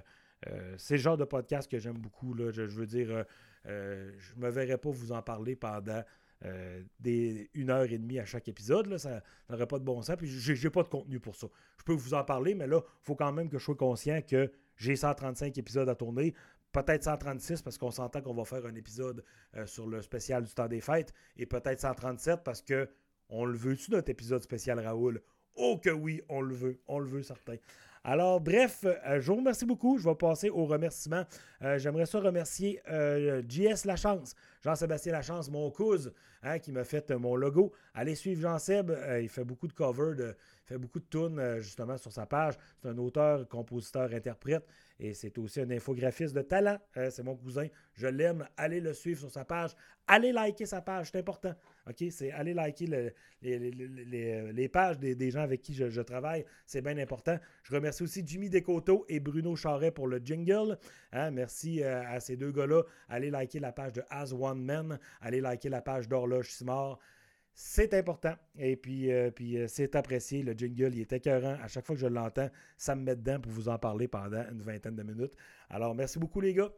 c'est 0.78 0.96
le 0.96 1.02
genre 1.02 1.18
de 1.18 1.26
podcast 1.26 1.72
que 1.72 1.80
j'aime 1.80 1.98
beaucoup. 1.98 2.36
Je, 2.38 2.64
veux 2.64 2.88
dire, 2.88 3.26
je 3.66 3.70
ne 3.70 4.42
me 4.42 4.50
verrais 4.50 4.78
pas 4.78 4.90
vous 4.90 5.12
en 5.14 5.22
parler 5.22 5.56
pendant 5.56 6.04
euh, 6.46 6.82
une 7.54 7.70
heure 7.70 7.92
et 7.92 7.98
demie 7.98 8.20
à 8.20 8.26
chaque 8.26 8.48
épisode. 8.48 8.88
Là, 8.88 8.98
ça 8.98 9.22
n'aurait 9.50 9.68
pas 9.68 9.80
de 9.80 9.84
bon 9.84 10.02
sens. 10.02 10.16
Puis 10.16 10.28
j'ai 10.28 10.70
pas 10.70 10.84
de 10.84 10.88
contenu 10.90 11.20
pour 11.20 11.36
ça. 11.36 11.48
Je 11.78 11.84
peux 11.84 11.94
vous 11.94 12.14
en 12.14 12.24
parler, 12.24 12.56
mais 12.56 12.68
là, 12.68 12.82
il 12.84 13.06
faut 13.06 13.16
quand 13.16 13.32
même 13.32 13.50
que 13.50 13.58
je 13.58 13.64
sois 13.64 13.76
conscient 13.76 14.22
que 14.22 14.52
j'ai 14.78 14.96
135 14.96 15.58
épisodes 15.58 15.90
à 15.90 15.96
tourner. 15.96 16.34
Peut-être 16.72 17.04
136 17.04 17.62
parce 17.62 17.78
qu'on 17.78 17.92
s'entend 17.92 18.22
qu'on 18.22 18.34
va 18.34 18.46
faire 18.46 18.66
un 18.66 18.76
épisode 18.76 19.24
euh, 19.56 19.66
sur 19.66 19.88
le 19.88 20.02
spécial 20.02 20.44
du 20.44 20.54
temps 20.54 20.68
des 20.68 20.82
fêtes. 20.82 21.14
Et 21.38 21.46
peut-être 21.46 21.80
137 21.80 22.44
parce 22.44 22.62
que 22.62 22.90
on 23.30 23.46
le 23.46 23.58
veut-tu 23.58 23.92
notre 23.92 24.10
épisode 24.10 24.42
spécial 24.44 24.80
Raoul? 24.80 25.22
Oh 25.56 25.78
que 25.78 25.90
oui, 25.90 26.22
on 26.30 26.42
le 26.42 26.56
veut. 26.56 26.80
On 26.88 27.00
le 27.00 27.08
veut, 27.08 27.24
certain. 27.24 27.56
Alors, 28.04 28.42
bref, 28.42 28.84
euh, 28.84 29.22
je 29.22 29.28
vous 29.28 29.38
remercie 29.38 29.66
beaucoup. 29.66 30.00
Je 30.00 30.10
vais 30.10 30.16
passer 30.16 30.50
aux 30.50 30.66
remerciements. 30.66 31.24
Euh, 31.62 31.78
j'aimerais 31.78 32.08
ça 32.08 32.20
remercier 32.20 32.82
euh, 32.90 33.44
JS 33.48 33.86
Lachance, 33.86 34.36
Jean-Sébastien 34.64 35.12
Lachance, 35.12 35.52
mon 35.52 35.70
cousin, 35.70 36.10
hein, 36.44 36.60
qui 36.60 36.72
m'a 36.72 36.84
fait 36.84 37.10
mon 37.12 37.36
logo. 37.36 37.72
Allez 37.94 38.16
suivre 38.16 38.42
Jean-Seb. 38.42 38.92
il 39.22 39.30
fait 39.30 39.44
beaucoup 39.44 39.68
de 39.68 39.74
covers, 39.74 40.16
il 40.20 40.36
fait 40.66 40.78
beaucoup 40.78 41.00
de 41.00 41.06
tunes 41.06 41.60
justement 41.60 41.98
sur 41.98 42.12
sa 42.12 42.26
page. 42.26 42.56
C'est 42.82 42.90
un 42.90 42.98
auteur, 42.98 43.48
compositeur, 43.48 44.12
interprète. 44.14 44.66
Et 45.00 45.16
c'est 45.16 45.36
aussi 45.40 45.60
un 45.60 45.72
infographiste 45.72 46.36
de 46.36 46.42
talent. 46.42 46.78
c'est 46.94 47.24
mon 47.24 47.36
cousin. 47.36 47.68
Je 47.94 48.08
l'aime. 48.08 48.48
Allez 48.56 48.80
le 48.80 48.94
suivre 48.94 49.20
sur 49.20 49.32
sa 49.32 49.44
page. 49.44 49.72
Allez 50.08 50.32
liker 50.32 50.66
sa 50.66 50.82
page. 50.82 51.10
C'est 51.12 51.20
important. 51.20 51.56
OK? 51.88 52.04
C'est 52.12 52.32
aller 52.32 52.54
liker 52.54 53.14
les, 53.42 54.70
pages 54.70 55.00
des, 55.00 55.32
gens 55.32 55.42
avec 55.42 55.62
qui 55.62 55.74
je, 55.74 56.02
travaille. 56.02 56.46
C'est 56.66 56.82
bien 56.82 56.98
important. 56.98 57.38
Je 57.64 57.74
remercie 57.74 58.04
aussi 58.04 58.24
Jimmy 58.26 58.50
Descoteaux 58.50 59.06
et 59.10 59.20
Bruno 59.20 59.56
Charret 59.56 59.92
pour 59.92 60.08
le 60.08 60.20
jingle. 60.24 60.78
Hein? 61.14 61.32
Merci 61.32 61.82
euh, 61.82 62.04
à 62.08 62.20
ces 62.20 62.38
deux 62.38 62.52
gars-là. 62.52 62.84
Allez 63.10 63.30
liker 63.30 63.60
la 63.60 63.72
page 63.72 63.94
de 63.94 64.04
As 64.10 64.34
One 64.34 64.64
Man. 64.64 65.00
Allez 65.22 65.42
liker 65.42 65.70
la 65.70 65.82
page 65.82 66.08
d'Horloge 66.32 66.52
Simard. 66.52 67.00
C'est 67.54 67.94
important. 67.94 68.34
Et 68.58 68.76
puis, 68.78 69.12
euh, 69.12 69.30
puis 69.30 69.58
euh, 69.58 69.68
c'est 69.68 69.96
apprécié. 69.96 70.42
Le 70.42 70.54
jingle, 70.54 70.96
il 70.96 71.02
est 71.02 71.14
écœurant. 71.14 71.58
À 71.62 71.68
chaque 71.68 71.86
fois 71.86 71.96
que 71.96 72.02
je 72.02 72.08
l'entends, 72.08 72.50
ça 72.78 72.96
me 72.96 73.04
met 73.04 73.16
dedans 73.16 73.40
pour 73.40 73.52
vous 73.52 73.70
en 73.70 73.78
parler 73.78 74.08
pendant 74.08 74.44
une 74.50 74.62
vingtaine 74.62 74.96
de 74.96 75.04
minutes. 75.04 75.34
Alors, 75.70 75.94
merci 75.94 76.18
beaucoup, 76.18 76.40
les 76.40 76.54
gars. 76.54 76.72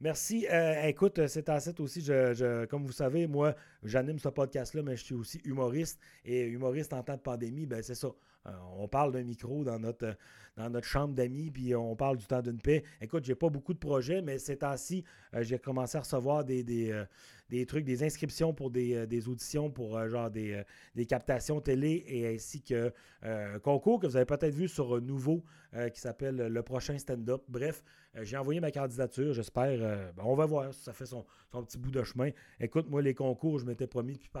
Merci. 0.00 0.46
Euh, 0.50 0.82
écoute, 0.82 1.26
c'est 1.26 1.48
à 1.48 1.58
aussi, 1.78 2.02
je, 2.02 2.66
comme 2.66 2.84
vous 2.84 2.92
savez, 2.92 3.26
moi, 3.26 3.54
j'anime 3.82 4.18
ce 4.18 4.28
podcast-là, 4.28 4.82
mais 4.82 4.96
je 4.96 5.04
suis 5.04 5.14
aussi 5.14 5.40
humoriste. 5.44 6.00
Et 6.24 6.44
humoriste 6.46 6.92
en 6.92 7.02
temps 7.02 7.16
de 7.16 7.22
pandémie, 7.22 7.66
ben 7.66 7.82
c'est 7.82 7.94
ça. 7.94 8.08
Euh, 8.46 8.52
on 8.78 8.88
parle 8.88 9.12
d'un 9.12 9.22
micro 9.22 9.64
dans 9.64 9.78
notre, 9.78 10.16
dans 10.56 10.70
notre 10.70 10.86
chambre 10.86 11.14
d'amis, 11.14 11.50
puis 11.50 11.74
on 11.74 11.96
parle 11.96 12.16
du 12.16 12.26
temps 12.26 12.42
d'une 12.42 12.60
paix. 12.60 12.84
Écoute, 13.00 13.24
j'ai 13.24 13.34
pas 13.34 13.48
beaucoup 13.48 13.74
de 13.74 13.78
projets, 13.78 14.22
mais 14.22 14.38
ces 14.38 14.58
temps-ci, 14.58 15.04
euh, 15.34 15.42
j'ai 15.42 15.58
commencé 15.58 15.96
à 15.96 16.00
recevoir 16.00 16.44
des, 16.44 16.62
des, 16.62 17.66
trucs, 17.66 17.84
des 17.84 18.02
inscriptions 18.04 18.52
pour 18.52 18.70
des, 18.70 19.28
auditions, 19.28 19.70
pour 19.70 20.06
genre 20.08 20.30
des, 20.30 20.64
captations 21.08 21.60
télé 21.60 22.04
et 22.06 22.34
ainsi 22.34 22.62
que 22.62 22.92
un 23.22 23.58
concours 23.58 24.00
que 24.00 24.06
vous 24.06 24.16
avez 24.16 24.26
peut-être 24.26 24.54
vu 24.54 24.68
sur 24.68 25.00
Nouveau 25.00 25.44
qui 25.92 26.00
s'appelle 26.00 26.36
Le 26.36 26.62
prochain 26.62 26.98
stand-up. 26.98 27.42
Bref, 27.48 27.82
j'ai 28.22 28.36
envoyé 28.36 28.60
ma 28.60 28.70
candidature. 28.70 29.32
J'espère. 29.32 29.78
Ben, 30.16 30.24
on 30.24 30.34
va 30.34 30.46
voir 30.46 30.72
si 30.72 30.82
ça 30.82 30.92
fait 30.92 31.06
son, 31.06 31.24
son, 31.52 31.62
petit 31.62 31.78
bout 31.78 31.90
de 31.90 32.02
chemin. 32.02 32.30
Écoute, 32.60 32.88
moi, 32.88 33.02
les 33.02 33.14
concours, 33.14 33.58
je 33.58 33.66
m'étais 33.66 33.86
promis 33.86 34.14
de 34.14 34.40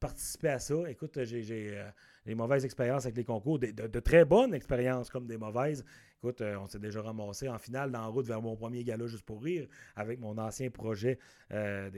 participer 0.00 0.48
à 0.48 0.58
ça. 0.58 0.74
Écoute, 0.88 1.22
j'ai 1.22 1.82
des 2.24 2.34
mauvaises 2.34 2.64
expériences 2.64 3.04
avec 3.04 3.16
les 3.16 3.24
concours, 3.24 3.58
de, 3.58 4.00
très 4.00 4.24
bonnes 4.24 4.54
expériences 4.54 5.10
comme 5.10 5.26
des 5.26 5.36
mauvaises. 5.36 5.84
Écoute, 6.18 6.40
euh, 6.40 6.56
on 6.58 6.68
s'est 6.68 6.78
déjà 6.78 7.02
ramassé 7.02 7.48
en 7.48 7.58
finale 7.58 7.90
dans 7.90 8.00
la 8.00 8.06
route 8.06 8.26
vers 8.26 8.40
mon 8.40 8.56
premier 8.56 8.84
gala 8.84 9.06
juste 9.06 9.24
pour 9.24 9.42
rire 9.42 9.66
avec 9.96 10.20
mon 10.20 10.38
ancien 10.38 10.70
projet 10.70 11.18
euh, 11.52 11.90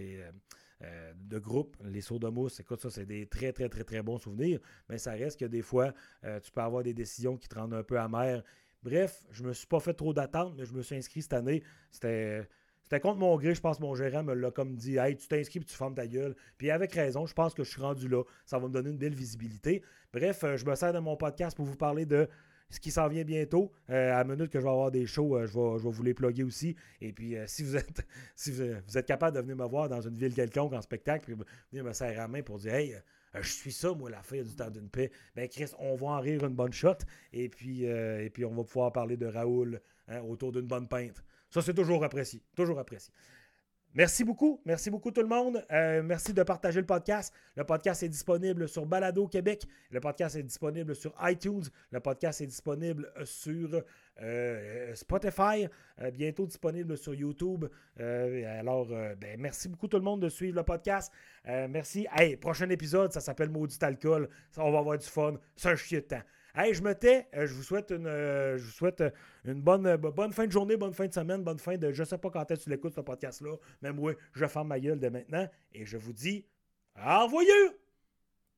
euh, 0.83 1.13
de 1.15 1.39
groupe, 1.39 1.77
les 1.85 2.01
sauts 2.01 2.19
de 2.19 2.29
mousse. 2.29 2.61
Écoute, 2.61 2.81
ça, 2.81 2.91
c'est 2.91 3.07
des 3.07 3.27
très, 3.27 3.53
très, 3.53 3.69
très, 3.69 3.85
très 3.85 4.03
bons 4.03 4.19
souvenirs. 4.19 4.61
Mais 4.89 4.99
ça 4.99 5.13
reste 5.13 5.41
que 5.41 5.45
des 5.45 5.63
fois, 5.63 5.93
tu 6.43 6.51
peux 6.53 6.61
avoir 6.61 6.83
des 6.83 6.95
décisions 6.95 7.37
qui 7.37 7.49
te 7.49 7.55
rendent 7.55 7.75
un 7.75 7.83
peu 7.83 7.99
amer. 7.99 8.43
Bref, 8.83 9.25
je 9.31 9.43
me 9.43 9.53
suis 9.53 9.67
pas 9.67 9.81
fait 9.81 9.95
trop 9.95 10.13
d'attente, 10.13 10.55
mais 10.57 10.67
je 10.67 10.75
me 10.75 10.83
suis 10.83 10.97
inscrit 10.97 11.23
cette 11.23 11.33
année. 11.33 11.63
C'était 11.91 12.47
c'était 12.95 13.09
contre 13.09 13.19
mon 13.19 13.37
gré, 13.37 13.57
je 13.57 13.61
pense 13.61 13.79
que 13.79 13.83
mon 13.83 13.97
gérant 13.97 14.23
me 14.23 14.35
l'a 14.35 14.53
comme 14.53 14.77
dit 14.77 14.99
Hey, 14.99 15.17
tu 15.17 15.27
t'inscris 15.27 15.59
et 15.59 15.65
tu 15.65 15.75
fermes 15.75 15.97
ta 15.97 16.07
gueule. 16.07 16.37
Puis 16.59 16.71
avec 16.71 16.93
raison, 16.93 17.27
je 17.27 17.35
pense 17.35 17.53
que 17.53 17.65
je 17.65 17.71
suis 17.71 17.81
rendu 17.81 18.07
là. 18.07 18.23
Ça 18.47 18.57
va 18.61 18.69
me 18.69 18.73
donner 18.73 18.91
une 18.91 18.99
belle 18.99 19.17
visibilité. 19.17 19.83
Bref, 20.13 20.45
euh, 20.45 20.57
je 20.57 20.65
me 20.65 20.77
sers 20.77 20.93
de 20.93 21.01
mon 21.01 21.17
podcast 21.17 21.57
pour 21.57 21.65
vous 21.65 21.75
parler 21.75 22.07
de 22.07 22.29
ce 22.71 22.79
qui 22.79 22.93
s'en 22.93 23.09
vient 23.09 23.25
bientôt. 23.25 23.73
Euh, 23.91 24.13
à 24.13 24.19
la 24.19 24.25
minute 24.25 24.49
que 24.49 24.61
je 24.61 24.65
vais 24.65 24.71
avoir 24.71 24.93
des 24.93 25.07
shows, 25.07 25.37
euh, 25.37 25.47
je, 25.49 25.59
vais, 25.59 25.79
je, 25.79 25.83
vais, 25.83 25.91
vous 25.91 26.03
les 26.05 26.15
plugger 26.15 26.45
aussi. 26.45 26.77
Et 27.01 27.13
puis, 27.13 27.35
si, 27.47 27.65
vous 27.65 27.75
êtes, 27.75 28.07
si 28.37 28.53
vous, 28.53 28.63
êtes 28.63 29.07
capable 29.07 29.37
de 29.37 29.43
venir 29.43 29.57
me 29.57 29.67
voir 29.67 29.89
dans 29.89 30.01
une 30.01 30.15
ville 30.15 30.33
quelconque 30.33 30.73
en 30.73 30.81
spectacle, 30.81 31.25
puis 31.25 31.45
venir 31.73 31.85
me 31.85 31.93
serrer 31.93 32.15
la 32.15 32.29
main 32.29 32.43
pour 32.43 32.59
dire 32.59 32.75
Hey, 32.75 32.97
je 33.35 33.51
suis 33.51 33.73
ça, 33.73 33.93
moi, 33.93 34.09
la 34.09 34.23
fin 34.23 34.41
du 34.41 34.55
temps 34.55 34.71
d'une 34.71 34.89
paix. 34.89 35.11
Ben, 35.35 35.49
Chris, 35.49 35.73
on 35.81 35.97
va 35.97 36.07
en 36.07 36.21
rire 36.21 36.45
une 36.45 36.55
bonne 36.55 36.73
shot. 36.73 36.99
Et 37.33 37.49
puis, 37.49 37.87
et 37.87 38.31
puis 38.33 38.45
on 38.45 38.55
va 38.55 38.63
pouvoir 38.63 38.93
parler 38.93 39.17
de 39.17 39.27
Raoul 39.27 39.81
hein, 40.07 40.21
autour 40.21 40.53
d'une 40.53 40.69
bonne 40.69 40.87
pinte. 40.87 41.25
Ça, 41.55 41.63
c'est 41.63 41.75
toujours 41.75 42.03
apprécié. 42.03 42.43
Toujours 42.57 42.81
apprécié. 42.81 43.15
Merci 43.95 44.25
beaucoup. 44.25 44.61
Merci 44.65 44.91
beaucoup 44.91 45.13
tout 45.13 45.21
le 45.21 45.29
monde. 45.29 45.65
Euh, 45.71 46.03
merci 46.03 46.35
de 46.35 46.43
partager 46.43 46.81
le 46.81 46.87
podcast. 46.87 47.33
Le 47.55 47.63
podcast 47.63 48.03
est 48.03 48.09
disponible 48.09 48.69
sur 48.69 48.85
Balado 48.87 49.29
Québec. 49.29 49.63
Le 49.93 50.01
podcast 50.01 50.35
est 50.35 50.43
disponible 50.43 50.97
sur 50.97 51.15
iTunes. 51.23 51.63
Le 51.93 52.01
podcast 52.01 52.41
est 52.41 52.49
disponible 52.49 53.09
sur 53.23 53.85
euh, 54.21 54.95
Spotify. 54.97 55.69
Euh, 56.01 56.11
bientôt 56.11 56.45
disponible 56.45 56.99
sur 56.99 57.15
YouTube. 57.15 57.67
alors, 58.01 58.89
ben, 58.89 59.39
merci 59.39 59.69
beaucoup 59.69 59.87
tout 59.87 59.99
le 59.99 60.03
monde 60.03 60.23
de 60.23 60.29
suivre 60.29 60.57
le 60.57 60.65
podcast. 60.65 61.13
merci. 61.45 62.09
Hey, 62.17 62.37
prochain 62.37 62.69
épisode, 62.71 63.13
ça 63.13 63.21
s'appelle 63.21 63.51
Maudit 63.51 63.79
Alcool. 63.81 64.29
on 64.57 64.73
va 64.73 64.81
avoir 64.81 64.99
du 64.99 65.07
fun. 65.07 65.35
C'est 65.55 65.69
un 65.69 65.77
chier 65.77 66.01
de 66.01 66.07
temps. 66.07 66.23
Hey, 66.57 66.73
je 66.73 66.83
me 66.83 66.95
tais. 66.95 67.27
Euh, 67.35 67.49
je 67.49 67.55
vous 67.55 67.65
souhaite 67.65 67.91
une, 67.91 68.07
euh, 68.07 68.59
euh, 68.83 69.11
bonne, 69.55 69.97
bonne 69.97 70.33
fin 70.33 70.47
de 70.47 70.53
journée, 70.53 70.77
bonne 70.77 70.95
fin 70.95 71.07
de 71.07 71.13
semaine, 71.13 71.43
bonne 71.43 71.59
fin 71.59 71.77
de. 71.77 71.93
Je 71.93 72.05
sais 72.05 72.17
pas 72.17 72.31
quand 72.31 72.49
est-ce 72.49 72.61
que 72.61 72.65
tu 72.65 72.71
l'écoutes, 72.71 72.95
ce 72.95 73.01
podcast-là. 73.01 73.57
Même 73.83 73.99
oui, 73.99 74.13
je 74.33 74.47
ferme 74.47 74.69
ma 74.69 74.79
gueule 74.79 75.01
de 75.01 75.09
maintenant. 75.09 75.49
Et 75.73 75.85
je 75.85 75.97
vous 75.97 76.13
dis, 76.13 76.47
au 76.97 77.25
revoir! 77.25 77.43